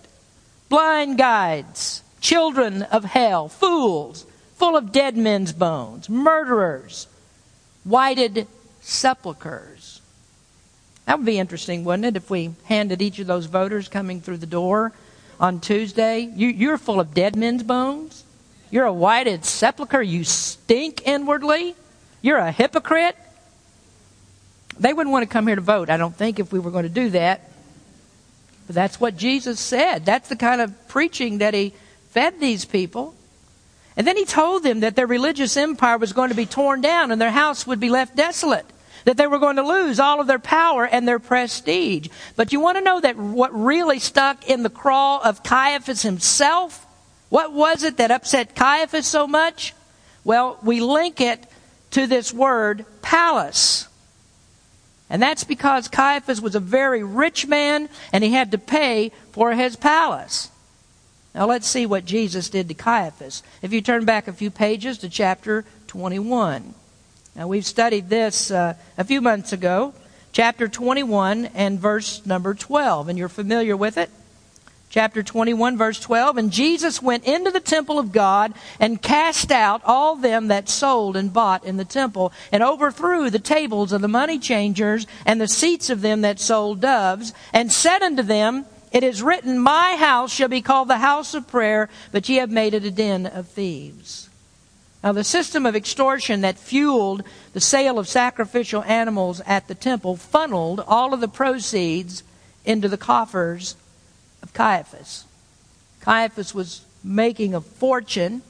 [0.70, 7.08] blind guides, children of hell, fools, full of dead men's bones, murderers,
[7.86, 8.46] whited
[8.82, 10.02] sepulchres.
[11.06, 14.38] That would be interesting, wouldn't it, if we handed each of those voters coming through
[14.38, 14.92] the door
[15.40, 16.30] on Tuesday?
[16.36, 18.24] You, you're full of dead men's bones.
[18.70, 20.02] You're a whited sepulchre.
[20.02, 21.76] You stink inwardly.
[22.22, 23.16] You're a hypocrite.
[24.82, 26.84] They wouldn't want to come here to vote, I don't think, if we were going
[26.84, 27.52] to do that.
[28.66, 30.06] But that's what Jesus said.
[30.06, 31.74] That's the kind of preaching that he
[32.10, 33.14] fed these people.
[33.96, 37.12] And then he told them that their religious empire was going to be torn down
[37.12, 38.66] and their house would be left desolate.
[39.06, 42.08] That they were going to lose all of their power and their prestige.
[42.36, 46.88] But you want to know that what really stuck in the craw of Caiaphas himself?
[47.30, 49.76] What was it that upset Caiaphas so much?
[50.24, 51.46] Well, we link it
[51.92, 53.88] to this word palace.
[55.12, 59.52] And that's because Caiaphas was a very rich man and he had to pay for
[59.54, 60.50] his palace.
[61.36, 63.44] Now let's see what Jesus did to Caiaphas.
[63.62, 66.74] If you turn back a few pages to chapter 21.
[67.36, 69.94] Now we've studied this uh, a few months ago,
[70.32, 74.10] chapter 21 and verse number 12, and you're familiar with it
[74.92, 79.82] chapter 21 verse 12 and jesus went into the temple of god and cast out
[79.86, 84.08] all them that sold and bought in the temple and overthrew the tables of the
[84.10, 89.02] money changers and the seats of them that sold doves and said unto them it
[89.02, 92.74] is written my house shall be called the house of prayer but ye have made
[92.74, 94.30] it a den of thieves
[95.02, 97.24] now the system of extortion that fueled
[97.54, 102.24] the sale of sacrificial animals at the temple funneled all of the proceeds
[102.66, 103.78] into the coffers
[104.42, 105.26] of Caiaphas.
[106.02, 108.42] Caiaphas was making a fortune.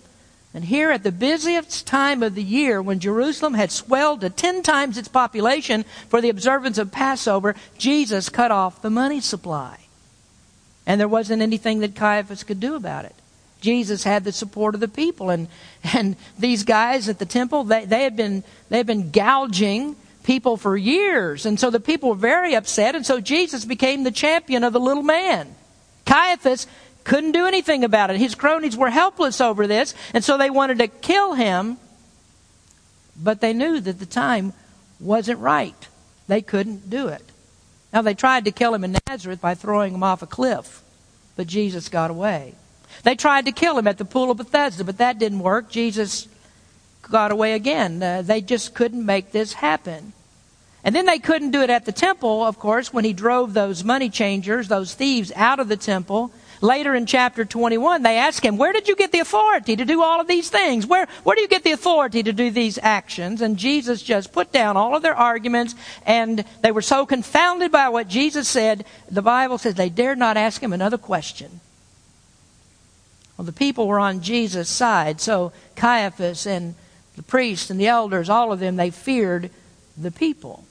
[0.53, 4.63] And here at the busiest time of the year, when Jerusalem had swelled to ten
[4.63, 9.77] times its population for the observance of Passover, Jesus cut off the money supply.
[10.85, 13.15] And there wasn't anything that Caiaphas could do about it.
[13.61, 15.29] Jesus had the support of the people.
[15.29, 15.47] And,
[15.93, 20.57] and these guys at the temple, they, they, had been, they had been gouging people
[20.57, 21.45] for years.
[21.45, 22.95] And so the people were very upset.
[22.95, 25.55] And so Jesus became the champion of the little man.
[26.11, 26.67] Caiaphas
[27.05, 28.17] couldn't do anything about it.
[28.17, 31.77] His cronies were helpless over this, and so they wanted to kill him,
[33.15, 34.51] but they knew that the time
[34.99, 35.87] wasn't right.
[36.27, 37.23] They couldn't do it.
[37.93, 40.81] Now, they tried to kill him in Nazareth by throwing him off a cliff,
[41.37, 42.55] but Jesus got away.
[43.03, 45.69] They tried to kill him at the pool of Bethesda, but that didn't work.
[45.69, 46.27] Jesus
[47.03, 48.03] got away again.
[48.03, 50.11] Uh, they just couldn't make this happen.
[50.83, 53.83] And then they couldn't do it at the temple, of course, when he drove those
[53.83, 56.31] money changers, those thieves, out of the temple.
[56.59, 60.01] Later in chapter 21, they ask him, Where did you get the authority to do
[60.01, 60.85] all of these things?
[60.87, 63.41] Where, where do you get the authority to do these actions?
[63.41, 67.89] And Jesus just put down all of their arguments, and they were so confounded by
[67.89, 71.61] what Jesus said, the Bible says they dared not ask him another question.
[73.37, 76.75] Well, the people were on Jesus' side, so Caiaphas and
[77.15, 79.49] the priests and the elders, all of them, they feared
[79.97, 80.63] the people.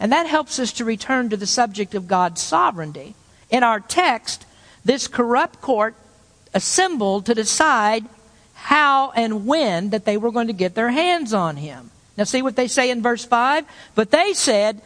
[0.00, 3.14] And that helps us to return to the subject of God's sovereignty.
[3.50, 4.44] In our text,
[4.84, 5.94] this corrupt court
[6.52, 8.04] assembled to decide
[8.54, 11.90] how and when that they were going to get their hands on him.
[12.16, 13.64] Now, see what they say in verse 5?
[13.94, 14.80] But they said,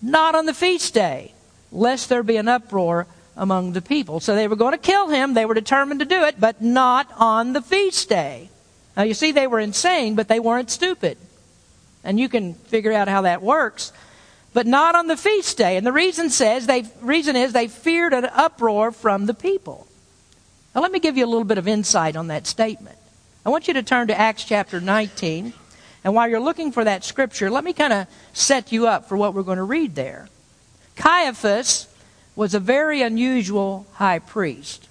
[0.00, 1.32] Not on the feast day,
[1.70, 4.20] lest there be an uproar among the people.
[4.20, 5.34] So they were going to kill him.
[5.34, 8.48] They were determined to do it, but not on the feast day.
[8.96, 11.18] Now, you see, they were insane, but they weren't stupid.
[12.02, 13.92] And you can figure out how that works
[14.54, 15.76] but not on the feast day.
[15.76, 19.86] And the reason says they reason is they feared an uproar from the people.
[20.74, 22.96] Now let me give you a little bit of insight on that statement.
[23.44, 25.52] I want you to turn to Acts chapter 19.
[26.04, 29.16] And while you're looking for that scripture, let me kind of set you up for
[29.16, 30.28] what we're going to read there.
[30.96, 31.88] Caiaphas
[32.36, 34.88] was a very unusual high priest.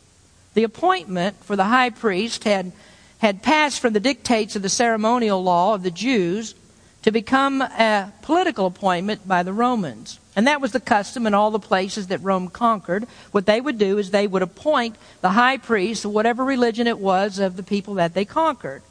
[0.56, 2.72] The appointment for the high priest had,
[3.20, 6.54] had passed from the dictates of the ceremonial law of the Jews
[7.04, 10.20] to become a political appointment by the Romans.
[10.36, 13.06] And that was the custom in all the places that Rome conquered.
[13.32, 16.98] What they would do is they would appoint the high priest of whatever religion it
[16.98, 18.82] was of the people that they conquered.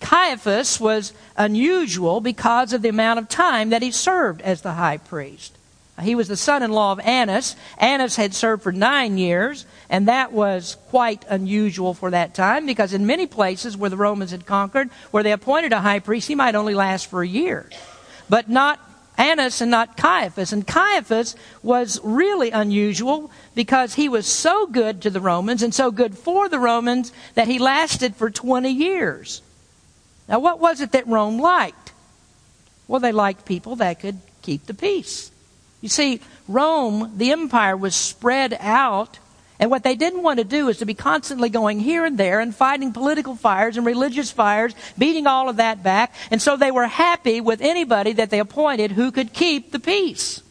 [0.00, 4.98] Caiaphas was unusual because of the amount of time that he served as the high
[4.98, 5.55] priest.
[6.02, 7.56] He was the son in law of Annas.
[7.78, 12.92] Annas had served for nine years, and that was quite unusual for that time because
[12.92, 16.34] in many places where the Romans had conquered, where they appointed a high priest, he
[16.34, 17.70] might only last for a year.
[18.28, 18.78] But not
[19.16, 20.52] Annas and not Caiaphas.
[20.52, 25.90] And Caiaphas was really unusual because he was so good to the Romans and so
[25.90, 29.40] good for the Romans that he lasted for 20 years.
[30.28, 31.92] Now, what was it that Rome liked?
[32.88, 35.30] Well, they liked people that could keep the peace.
[35.80, 39.18] You see, Rome, the empire, was spread out.
[39.58, 42.40] And what they didn't want to do is to be constantly going here and there
[42.40, 46.14] and fighting political fires and religious fires, beating all of that back.
[46.30, 50.42] And so they were happy with anybody that they appointed who could keep the peace.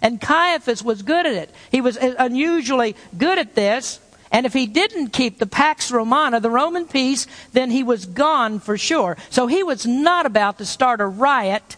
[0.00, 1.50] And Caiaphas was good at it.
[1.70, 3.98] He was unusually good at this.
[4.30, 8.60] And if he didn't keep the Pax Romana, the Roman peace, then he was gone
[8.60, 9.16] for sure.
[9.30, 11.76] So he was not about to start a riot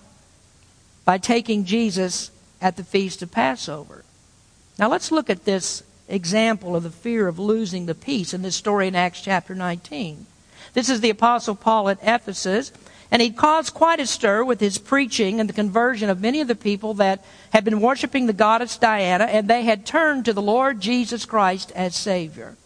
[1.04, 4.04] by taking Jesus at the feast of Passover.
[4.78, 8.56] Now let's look at this example of the fear of losing the peace in this
[8.56, 10.26] story in Acts chapter 19.
[10.74, 12.72] This is the Apostle Paul at Ephesus,
[13.10, 16.48] and he caused quite a stir with his preaching and the conversion of many of
[16.48, 20.42] the people that had been worshiping the goddess Diana, and they had turned to the
[20.42, 22.56] Lord Jesus Christ as Savior.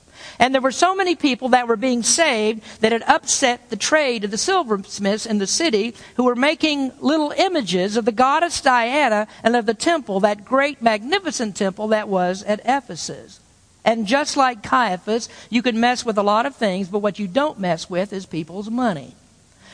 [0.42, 4.24] And there were so many people that were being saved that it upset the trade
[4.24, 9.28] of the silversmiths in the city who were making little images of the goddess Diana
[9.44, 13.38] and of the temple, that great, magnificent temple that was at Ephesus.
[13.84, 17.28] And just like Caiaphas, you can mess with a lot of things, but what you
[17.28, 19.14] don't mess with is people's money.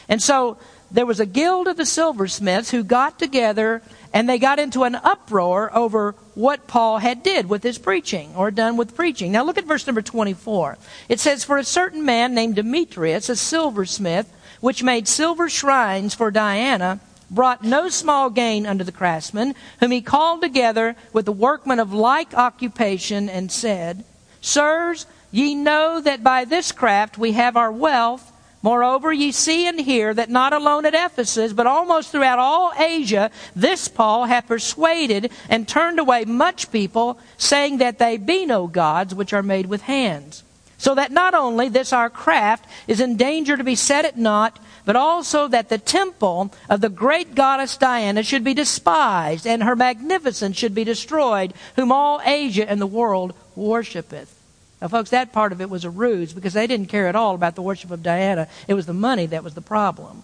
[0.07, 0.59] And so
[0.91, 4.95] there was a guild of the silversmiths who got together and they got into an
[4.95, 9.33] uproar over what Paul had did with his preaching or done with preaching.
[9.33, 10.79] Now look at verse number 24.
[11.09, 16.31] It says, For a certain man named Demetrius, a silversmith, which made silver shrines for
[16.31, 21.79] Diana, brought no small gain unto the craftsmen, whom he called together with the workmen
[21.79, 24.05] of like occupation, and said,
[24.41, 28.33] Sirs, ye know that by this craft we have our wealth,
[28.69, 33.31] Moreover, ye see and hear that not alone at Ephesus, but almost throughout all Asia,
[33.57, 39.15] this Paul hath persuaded and turned away much people, saying that they be no gods
[39.15, 40.43] which are made with hands.
[40.77, 44.59] So that not only this our craft is in danger to be set at naught,
[44.85, 49.77] but also that the temple of the great goddess Diana should be despised, and her
[49.77, 54.38] magnificence should be destroyed, whom all Asia and the world worshipeth.
[54.81, 57.35] Now, folks, that part of it was a ruse because they didn't care at all
[57.35, 58.49] about the worship of Diana.
[58.69, 60.23] It was the money that was the problem.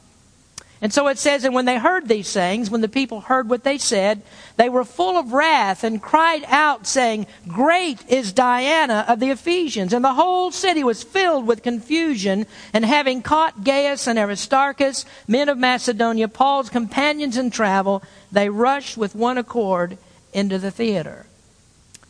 [0.81, 3.65] And so it says, and when they heard these things, when the people heard what
[3.65, 4.21] they said,
[4.57, 9.95] they were full of wrath and cried out, saying, Great is Diana of the Ephesians.
[9.95, 12.45] And the whole city was filled with confusion.
[12.73, 18.99] And having caught Gaius and Aristarchus, men of Macedonia, Paul's companions in travel, they rushed
[18.99, 19.97] with one accord
[20.35, 21.25] into the theater.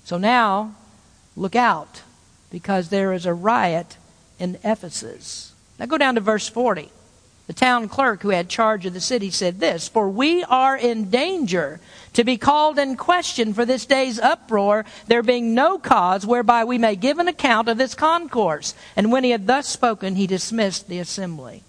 [0.05, 0.75] So now,
[1.37, 2.03] look out
[2.55, 3.97] because there is a riot
[4.39, 5.53] in Ephesus.
[5.77, 6.89] Now go down to verse 40.
[7.49, 11.11] The town clerk who had charge of the city said this For we are in
[11.11, 11.81] danger
[12.13, 16.79] to be called in question for this day's uproar, there being no cause whereby we
[16.79, 18.73] may give an account of this concourse.
[18.95, 21.65] And when he had thus spoken, he dismissed the assembly.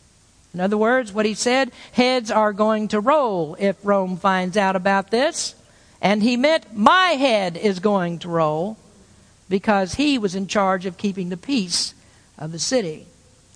[0.54, 4.76] In other words, what he said, heads are going to roll if Rome finds out
[4.76, 5.56] about this.
[6.00, 8.78] And he meant my head is going to roll
[9.50, 11.94] because he was in charge of keeping the peace
[12.38, 13.08] of the city.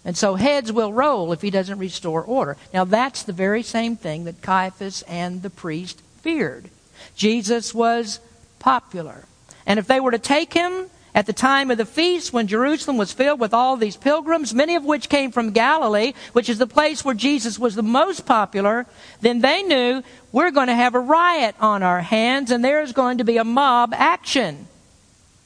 [0.05, 2.57] And so heads will roll if he doesn't restore order.
[2.73, 6.69] Now that's the very same thing that Caiaphas and the priest feared.
[7.15, 8.19] Jesus was
[8.59, 9.25] popular.
[9.65, 12.97] And if they were to take him at the time of the feast when Jerusalem
[12.97, 16.67] was filled with all these pilgrims, many of which came from Galilee, which is the
[16.67, 18.85] place where Jesus was the most popular,
[19.19, 23.17] then they knew we're going to have a riot on our hands and there's going
[23.17, 24.67] to be a mob action.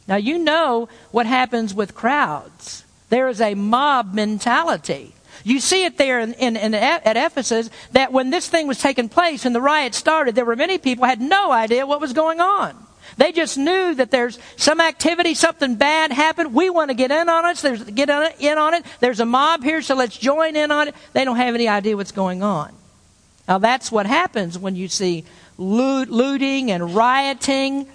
[0.07, 2.83] Now you know what happens with crowds.
[3.09, 5.13] There is a mob mentality.
[5.43, 9.09] You see it there in, in, in, at Ephesus that when this thing was taking
[9.09, 12.39] place and the riot started, there were many people had no idea what was going
[12.39, 12.77] on.
[13.17, 16.53] They just knew that there's some activity, something bad happened.
[16.53, 17.57] We want to get in on it.
[17.57, 18.85] So there's get in on it.
[18.99, 20.95] There's a mob here, so let's join in on it.
[21.13, 22.73] They don't have any idea what's going on.
[23.47, 25.25] Now that's what happens when you see
[25.57, 27.87] loot, looting and rioting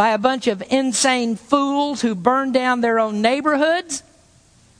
[0.00, 4.02] by a bunch of insane fools who burn down their own neighborhoods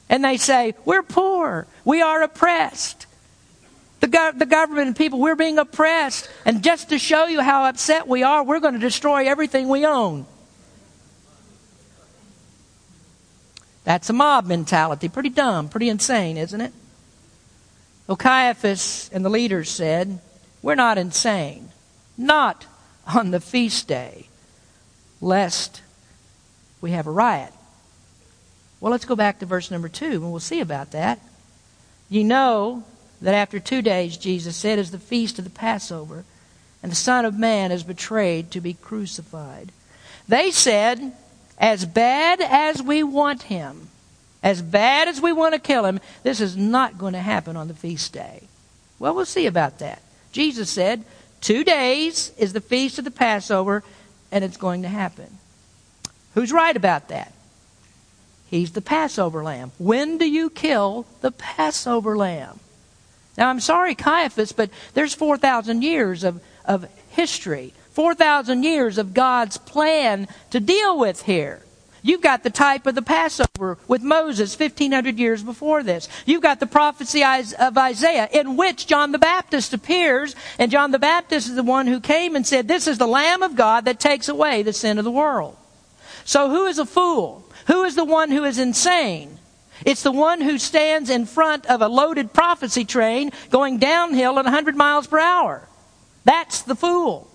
[0.09, 3.05] and they say, We're poor, we are oppressed.
[4.01, 6.31] The, go- the government and people, we're being oppressed.
[6.47, 9.85] And just to show you how upset we are, we're going to destroy everything we
[9.85, 10.25] own.
[13.85, 15.11] That's a mob mentality.
[15.11, 16.73] Pretty dumb, pretty insane, isn't it?
[18.07, 20.19] Well, Caiaphas and the leaders said,
[20.63, 21.69] We're not insane.
[22.17, 22.65] Not
[23.07, 24.30] on the feast day,
[25.21, 25.83] lest
[26.81, 27.53] we have a riot.
[28.81, 31.21] Well, let's go back to verse number two, and we'll see about that.
[32.09, 32.85] You know
[33.21, 36.25] that after two days, Jesus said, is the feast of the Passover,
[36.83, 39.71] and the Son of Man is betrayed to be crucified.
[40.27, 41.13] They said,
[41.59, 43.89] as bad as we want him,
[44.43, 47.69] as bad as we want to kill him, this is not going to happen on
[47.69, 48.45] the feast day.
[48.99, 50.01] Well, we'll see about that.
[50.33, 51.05] Jesus said,
[51.43, 53.85] two days is the feast of the Passover,
[54.33, 55.39] and it's going to happen.
[56.35, 57.33] Who's right about that?
[58.47, 59.73] He's the Passover lamb.
[59.79, 62.59] When do you kill the Passover lamb?
[63.39, 69.57] Now, I'm sorry, Caiaphas, but there's 4,000 years of, of history, 4,000 years of God's
[69.57, 71.63] plan to deal with here.
[72.03, 76.09] You've got the type of the Passover with Moses 1500 years before this.
[76.27, 80.99] You've got the prophecy of Isaiah in which John the Baptist appears, and John the
[80.99, 84.01] Baptist is the one who came and said, This is the Lamb of God that
[84.01, 85.57] takes away the sin of the world.
[86.25, 87.45] So who is a fool?
[87.67, 89.39] Who is the one who is insane?
[89.85, 94.45] It's the one who stands in front of a loaded prophecy train going downhill at
[94.45, 95.67] 100 miles per hour.
[96.25, 97.30] That's the fool.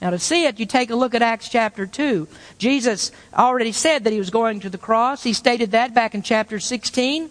[0.00, 2.28] Now, to see it, you take a look at Acts chapter 2.
[2.58, 5.22] Jesus already said that he was going to the cross.
[5.22, 7.30] He stated that back in chapter 16.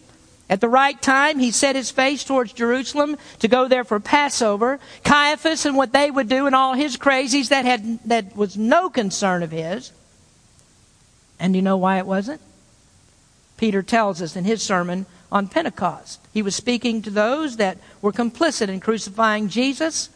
[0.49, 4.80] At the right time, he set his face towards Jerusalem to go there for Passover.
[5.03, 8.89] Caiaphas and what they would do and all his crazies, that, had, that was no
[8.89, 9.91] concern of his.
[11.39, 12.41] And you know why it wasn't?
[13.57, 16.20] Peter tells us in his sermon on Pentecost.
[16.34, 20.09] He was speaking to those that were complicit in crucifying Jesus.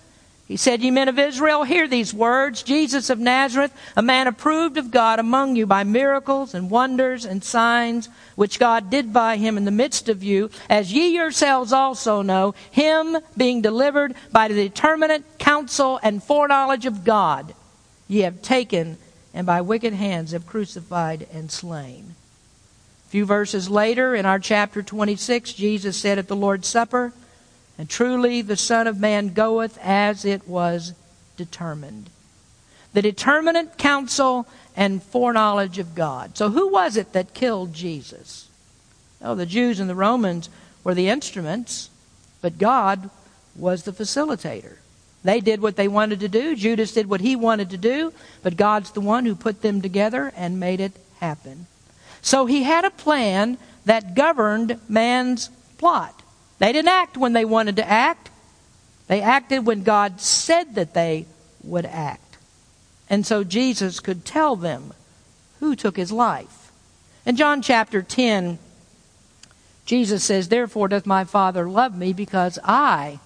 [0.49, 4.77] He said, Ye men of Israel, hear these words Jesus of Nazareth, a man approved
[4.77, 9.57] of God among you by miracles and wonders and signs, which God did by him
[9.57, 14.55] in the midst of you, as ye yourselves also know, him being delivered by the
[14.55, 17.53] determinate counsel and foreknowledge of God,
[18.07, 18.97] ye have taken
[19.35, 22.15] and by wicked hands have crucified and slain.
[23.05, 27.13] A few verses later, in our chapter 26, Jesus said at the Lord's Supper,
[27.79, 30.93] And truly the Son of Man goeth as it was
[31.37, 32.09] determined.
[32.91, 36.37] The determinate counsel and foreknowledge of God.
[36.37, 38.49] So, who was it that killed Jesus?
[39.21, 40.49] Oh, the Jews and the Romans
[40.83, 41.89] were the instruments,
[42.41, 43.09] but God
[43.55, 44.75] was the facilitator.
[45.23, 46.57] They did what they wanted to do.
[46.57, 48.13] Judas did what he wanted to do.
[48.41, 51.67] But God's the one who put them together and made it happen.
[52.21, 56.18] So he had a plan that governed man's plot.
[56.59, 58.29] They didn't act when they wanted to act.
[59.07, 61.25] They acted when God said that they
[61.63, 62.37] would act.
[63.09, 64.93] And so Jesus could tell them
[65.59, 66.71] who took his life.
[67.25, 68.59] In John chapter 10,
[69.85, 73.19] Jesus says, Therefore doth my Father love me because I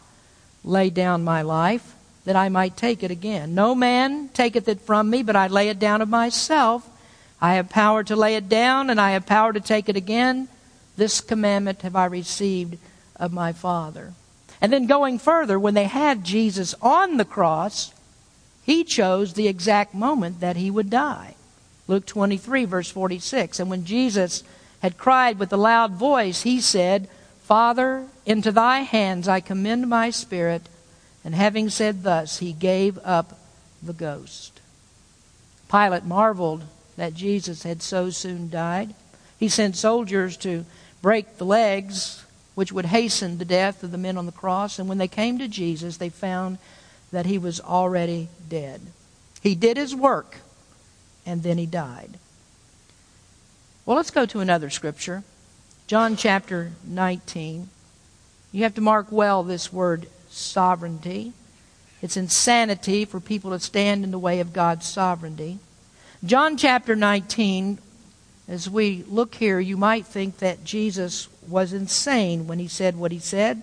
[0.64, 3.54] lay down my life that I might take it again.
[3.54, 6.90] No man taketh it from me, but I lay it down of myself.
[7.42, 10.48] I have power to lay it down, and I have power to take it again.
[10.96, 12.78] This commandment have I received
[13.16, 14.14] of my Father.
[14.62, 17.94] And then going further, when they had Jesus on the cross,
[18.64, 21.36] he chose the exact moment that he would die.
[21.88, 23.60] Luke 23, verse 46.
[23.60, 24.44] And when Jesus
[24.82, 27.10] had cried with a loud voice, he said,
[27.42, 30.64] Father, into thy hands I commend my spirit.
[31.26, 33.40] And having said thus, he gave up
[33.82, 34.62] the ghost.
[35.70, 36.64] Pilate marveled
[36.96, 38.94] that Jesus had so soon died.
[39.38, 40.66] He sent soldiers to
[41.02, 42.23] break the legs,
[42.56, 44.80] which would hasten the death of the men on the cross.
[44.80, 46.58] And when they came to Jesus, they found
[47.12, 48.82] that he was already dead.
[49.42, 50.38] He did his work,
[51.26, 52.18] and then he died.
[53.86, 55.24] Well, let's go to another scripture.
[55.88, 57.70] John chapter 19.
[58.52, 61.34] You have to mark well this word sovereignty.
[62.02, 65.60] It's insanity for people to stand in the way of God's sovereignty.
[66.24, 67.80] John chapter 19,
[68.48, 73.12] as we look here, you might think that Jesus was insane when he said what
[73.12, 73.62] he said.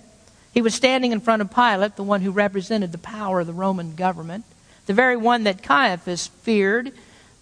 [0.52, 3.52] He was standing in front of Pilate, the one who represented the power of the
[3.52, 4.44] Roman government,
[4.86, 6.92] the very one that Caiaphas feared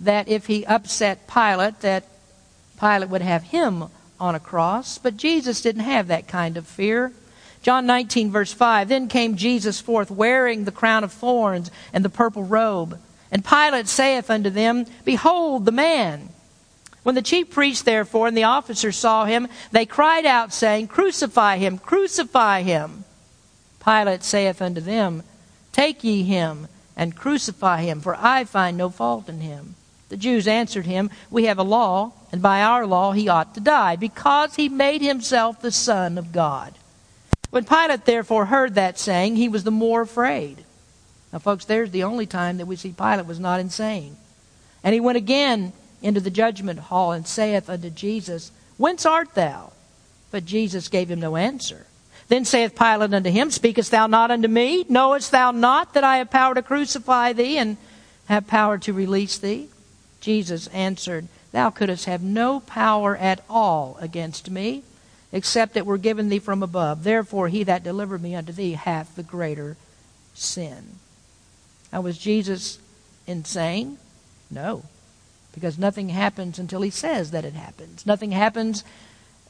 [0.00, 2.04] that if he upset Pilate, that
[2.78, 3.84] Pilate would have him
[4.20, 4.98] on a cross.
[4.98, 7.12] But Jesus didn't have that kind of fear.
[7.62, 12.10] John 19, verse 5 Then came Jesus forth, wearing the crown of thorns and the
[12.10, 12.98] purple robe.
[13.30, 16.30] And Pilate saith unto them, Behold the man.
[17.02, 21.58] When the chief priests, therefore, and the officers saw him, they cried out, saying, Crucify
[21.58, 23.04] him, crucify him.
[23.84, 25.22] Pilate saith unto them,
[25.72, 29.76] Take ye him, and crucify him, for I find no fault in him.
[30.08, 33.60] The Jews answered him, We have a law, and by our law he ought to
[33.60, 36.74] die, because he made himself the Son of God.
[37.50, 40.64] When Pilate therefore heard that saying, he was the more afraid.
[41.32, 44.16] Now, folks, there's the only time that we see Pilate was not insane.
[44.82, 45.72] And he went again
[46.02, 49.72] into the judgment hall and saith unto Jesus, Whence art thou?
[50.30, 51.86] But Jesus gave him no answer.
[52.28, 54.84] Then saith Pilate unto him, Speakest thou not unto me?
[54.88, 57.78] Knowest thou not that I have power to crucify thee and
[58.26, 59.68] have power to release thee?
[60.20, 64.82] Jesus answered, Thou couldst have no power at all against me,
[65.32, 67.02] except it were given thee from above.
[67.04, 69.76] Therefore, he that delivered me unto thee hath the greater
[70.34, 70.98] sin.
[71.90, 72.78] Now, was Jesus
[73.26, 73.96] insane?
[74.50, 74.82] No,
[75.52, 78.06] because nothing happens until he says that it happens.
[78.06, 78.84] Nothing happens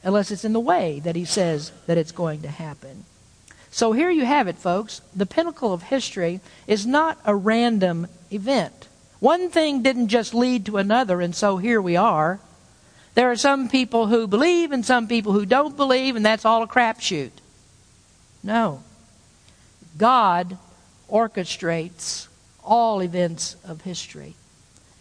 [0.03, 3.05] unless it's in the way that he says that it's going to happen.
[3.71, 5.01] So here you have it, folks.
[5.15, 8.87] The pinnacle of history is not a random event.
[9.19, 12.39] One thing didn't just lead to another, and so here we are.
[13.15, 16.63] There are some people who believe and some people who don't believe, and that's all
[16.63, 17.31] a crapshoot.
[18.41, 18.81] No.
[19.97, 20.57] God
[21.11, 22.27] orchestrates
[22.63, 24.35] all events of history.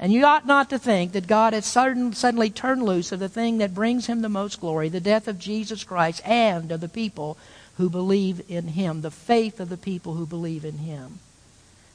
[0.00, 3.28] And you ought not to think that God has sudden, suddenly turned loose of the
[3.28, 6.88] thing that brings him the most glory, the death of Jesus Christ, and of the
[6.88, 7.36] people
[7.78, 11.18] who believe in him, the faith of the people who believe in him.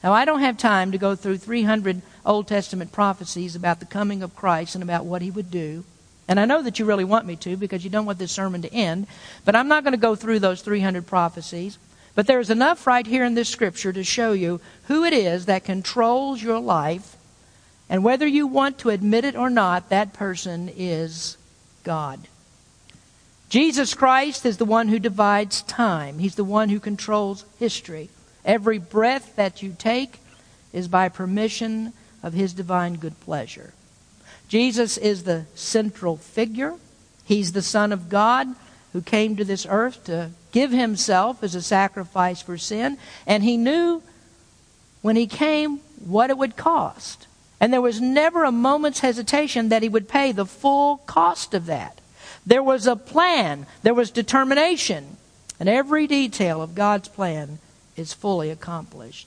[0.02, 4.22] Now, I don't have time to go through 300 Old Testament prophecies about the coming
[4.22, 5.84] of Christ and about what he would do.
[6.28, 8.60] And I know that you really want me to because you don't want this sermon
[8.62, 9.06] to end.
[9.46, 11.78] But I'm not going to go through those 300 prophecies.
[12.14, 15.64] But there's enough right here in this scripture to show you who it is that
[15.64, 17.13] controls your life.
[17.88, 21.36] And whether you want to admit it or not, that person is
[21.82, 22.20] God.
[23.48, 28.08] Jesus Christ is the one who divides time, He's the one who controls history.
[28.44, 30.18] Every breath that you take
[30.72, 33.72] is by permission of His divine good pleasure.
[34.48, 36.74] Jesus is the central figure.
[37.24, 38.48] He's the Son of God
[38.92, 42.98] who came to this earth to give Himself as a sacrifice for sin.
[43.26, 44.02] And He knew
[45.00, 47.26] when He came what it would cost.
[47.64, 51.64] And there was never a moment's hesitation that He would pay the full cost of
[51.64, 51.98] that.
[52.44, 55.16] There was a plan, there was determination,
[55.58, 57.60] and every detail of God's plan
[57.96, 59.26] is fully accomplished.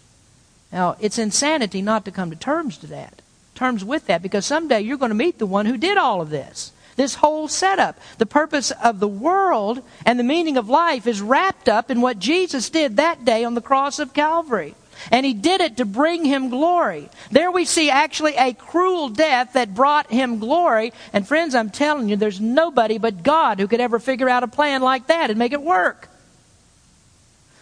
[0.72, 3.24] Now, it's insanity not to come to terms to that,
[3.56, 6.30] terms with that, because someday you're going to meet the one who did all of
[6.30, 6.72] this.
[6.96, 11.68] This whole setup, the purpose of the world and the meaning of life is wrapped
[11.68, 14.76] up in what Jesus did that day on the cross of Calvary.
[15.12, 17.10] And he did it to bring him glory.
[17.32, 20.94] There we see actually a cruel death that brought him glory.
[21.14, 24.48] And friends, I'm telling you, there's nobody but God who could ever figure out a
[24.48, 26.10] plan like that and make it work.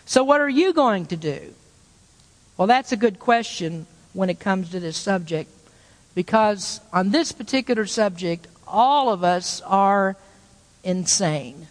[0.06, 1.54] So, what are you going to do?
[2.58, 5.50] Well, that's a good question when it comes to this subject
[6.14, 10.16] because on this particular subject, all of us are
[10.84, 11.68] insane.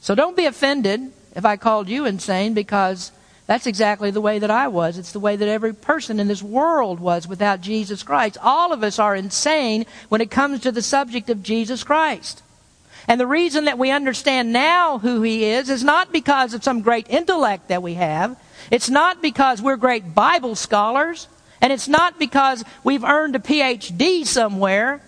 [0.00, 3.12] So, don't be offended if I called you insane because
[3.46, 4.98] that's exactly the way that I was.
[4.98, 8.38] It's the way that every person in this world was without Jesus Christ.
[8.40, 12.42] All of us are insane when it comes to the subject of Jesus Christ.
[13.08, 16.82] And the reason that we understand now who He is is not because of some
[16.82, 18.38] great intellect that we have.
[18.70, 21.26] It's not because we're great Bible scholars.
[21.60, 25.00] And it's not because we've earned a PhD somewhere.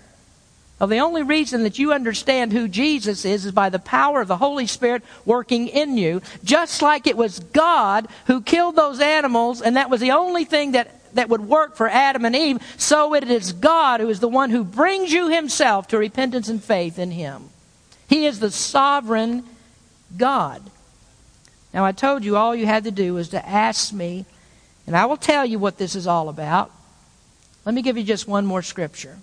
[0.79, 4.29] Well, the only reason that you understand who Jesus is is by the power of
[4.29, 6.21] the Holy Spirit working in you.
[6.43, 10.73] Just like it was God who killed those animals, and that was the only thing
[10.73, 14.29] that, that would work for Adam and Eve, so it is God who is the
[14.29, 17.51] one who brings you himself to repentance and faith in him.
[18.09, 19.45] He is the sovereign
[20.17, 20.61] God.
[21.73, 24.27] Now, I told you all you had to do was to ask me,
[24.87, 26.71] and I will tell you what this is all about.
[27.65, 29.19] Let me give you just one more scripture.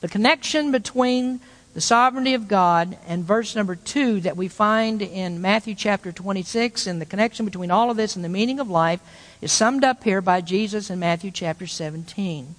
[0.00, 1.40] The connection between
[1.74, 6.86] the sovereignty of God and verse number 2 that we find in Matthew chapter 26,
[6.86, 9.00] and the connection between all of this and the meaning of life
[9.40, 12.54] is summed up here by Jesus in Matthew chapter 17.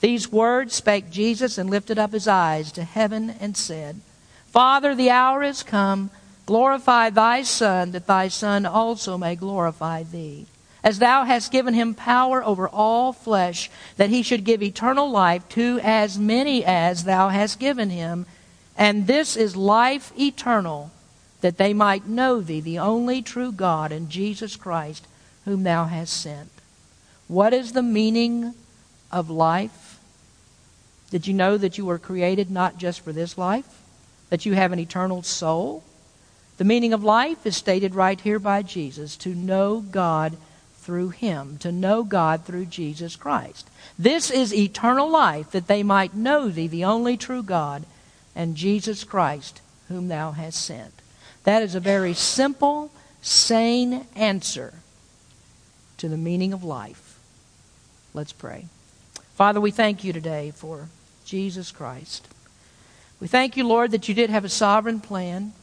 [0.00, 4.00] These words spake Jesus and lifted up his eyes to heaven and said,
[4.48, 6.10] Father, the hour is come.
[6.46, 10.46] Glorify thy Son, that thy Son also may glorify thee.
[10.84, 15.48] As thou hast given him power over all flesh, that he should give eternal life
[15.50, 18.26] to as many as thou hast given him.
[18.78, 20.92] And this is life eternal,
[21.40, 25.08] that they might know thee, the only true God, and Jesus Christ,
[25.44, 26.50] whom thou hast sent.
[27.26, 28.54] What is the meaning
[29.10, 29.98] of life?
[31.10, 33.80] Did you know that you were created not just for this life?
[34.34, 35.84] that you have an eternal soul.
[36.56, 40.36] The meaning of life is stated right here by Jesus to know God
[40.84, 43.68] through Him, to know God through Jesus Christ.
[43.98, 47.84] This is eternal life, that they might know Thee, the only true God,
[48.36, 50.92] and Jesus Christ, whom Thou hast sent.
[51.44, 52.90] That is a very simple,
[53.22, 54.74] sane answer
[55.96, 57.18] to the meaning of life.
[58.12, 58.66] Let's pray.
[59.34, 60.88] Father, we thank you today for
[61.24, 62.28] Jesus Christ.
[63.20, 65.54] We thank you, Lord, that you did have a sovereign plan.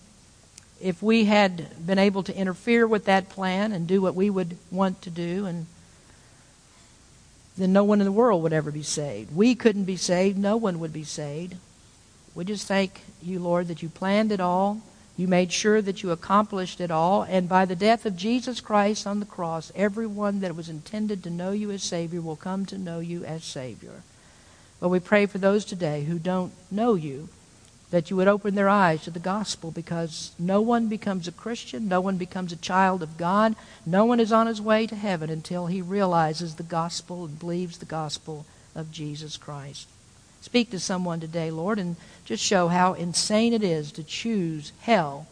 [0.82, 4.58] If we had been able to interfere with that plan and do what we would
[4.72, 5.68] want to do, and
[7.58, 9.36] then no one in the world would ever be saved.
[9.36, 10.38] We couldn't be saved.
[10.38, 11.56] No one would be saved.
[12.34, 14.82] We just thank you, Lord, that you planned it all.
[15.18, 17.24] You made sure that you accomplished it all.
[17.24, 21.30] And by the death of Jesus Christ on the cross, everyone that was intended to
[21.30, 24.02] know you as Savior will come to know you as Savior.
[24.80, 27.30] But we pray for those today who don't know you
[27.92, 31.88] that you would open their eyes to the gospel because no one becomes a Christian,
[31.88, 35.30] no one becomes a child of God, no one is on his way to heaven
[35.30, 39.88] until he realizes the gospel and believes the gospel of Jesus Christ.
[40.40, 45.28] Speak to someone today, Lord, and just show how insane it is to choose hell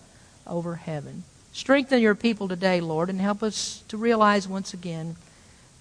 [0.46, 1.24] over heaven.
[1.52, 5.16] Strengthen your people today, Lord, and help us to realize once again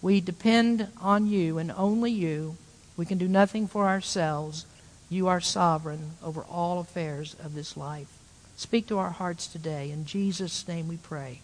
[0.00, 2.56] we depend on you and only you.
[2.96, 4.64] We can do nothing for ourselves.
[5.10, 8.12] You are sovereign over all affairs of this life.
[8.56, 9.90] Speak to our hearts today.
[9.90, 11.40] In Jesus' name we pray.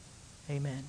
[0.50, 0.84] Amen.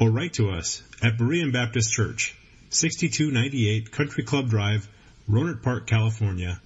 [0.00, 2.34] or write to us at Berean Baptist Church,
[2.70, 4.88] 6298 Country Club Drive,
[5.28, 6.60] Rohnert Park, California,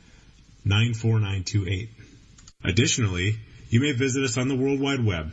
[0.65, 1.91] 94928.
[2.65, 3.37] Additionally,
[3.69, 5.33] you may visit us on the World Wide Web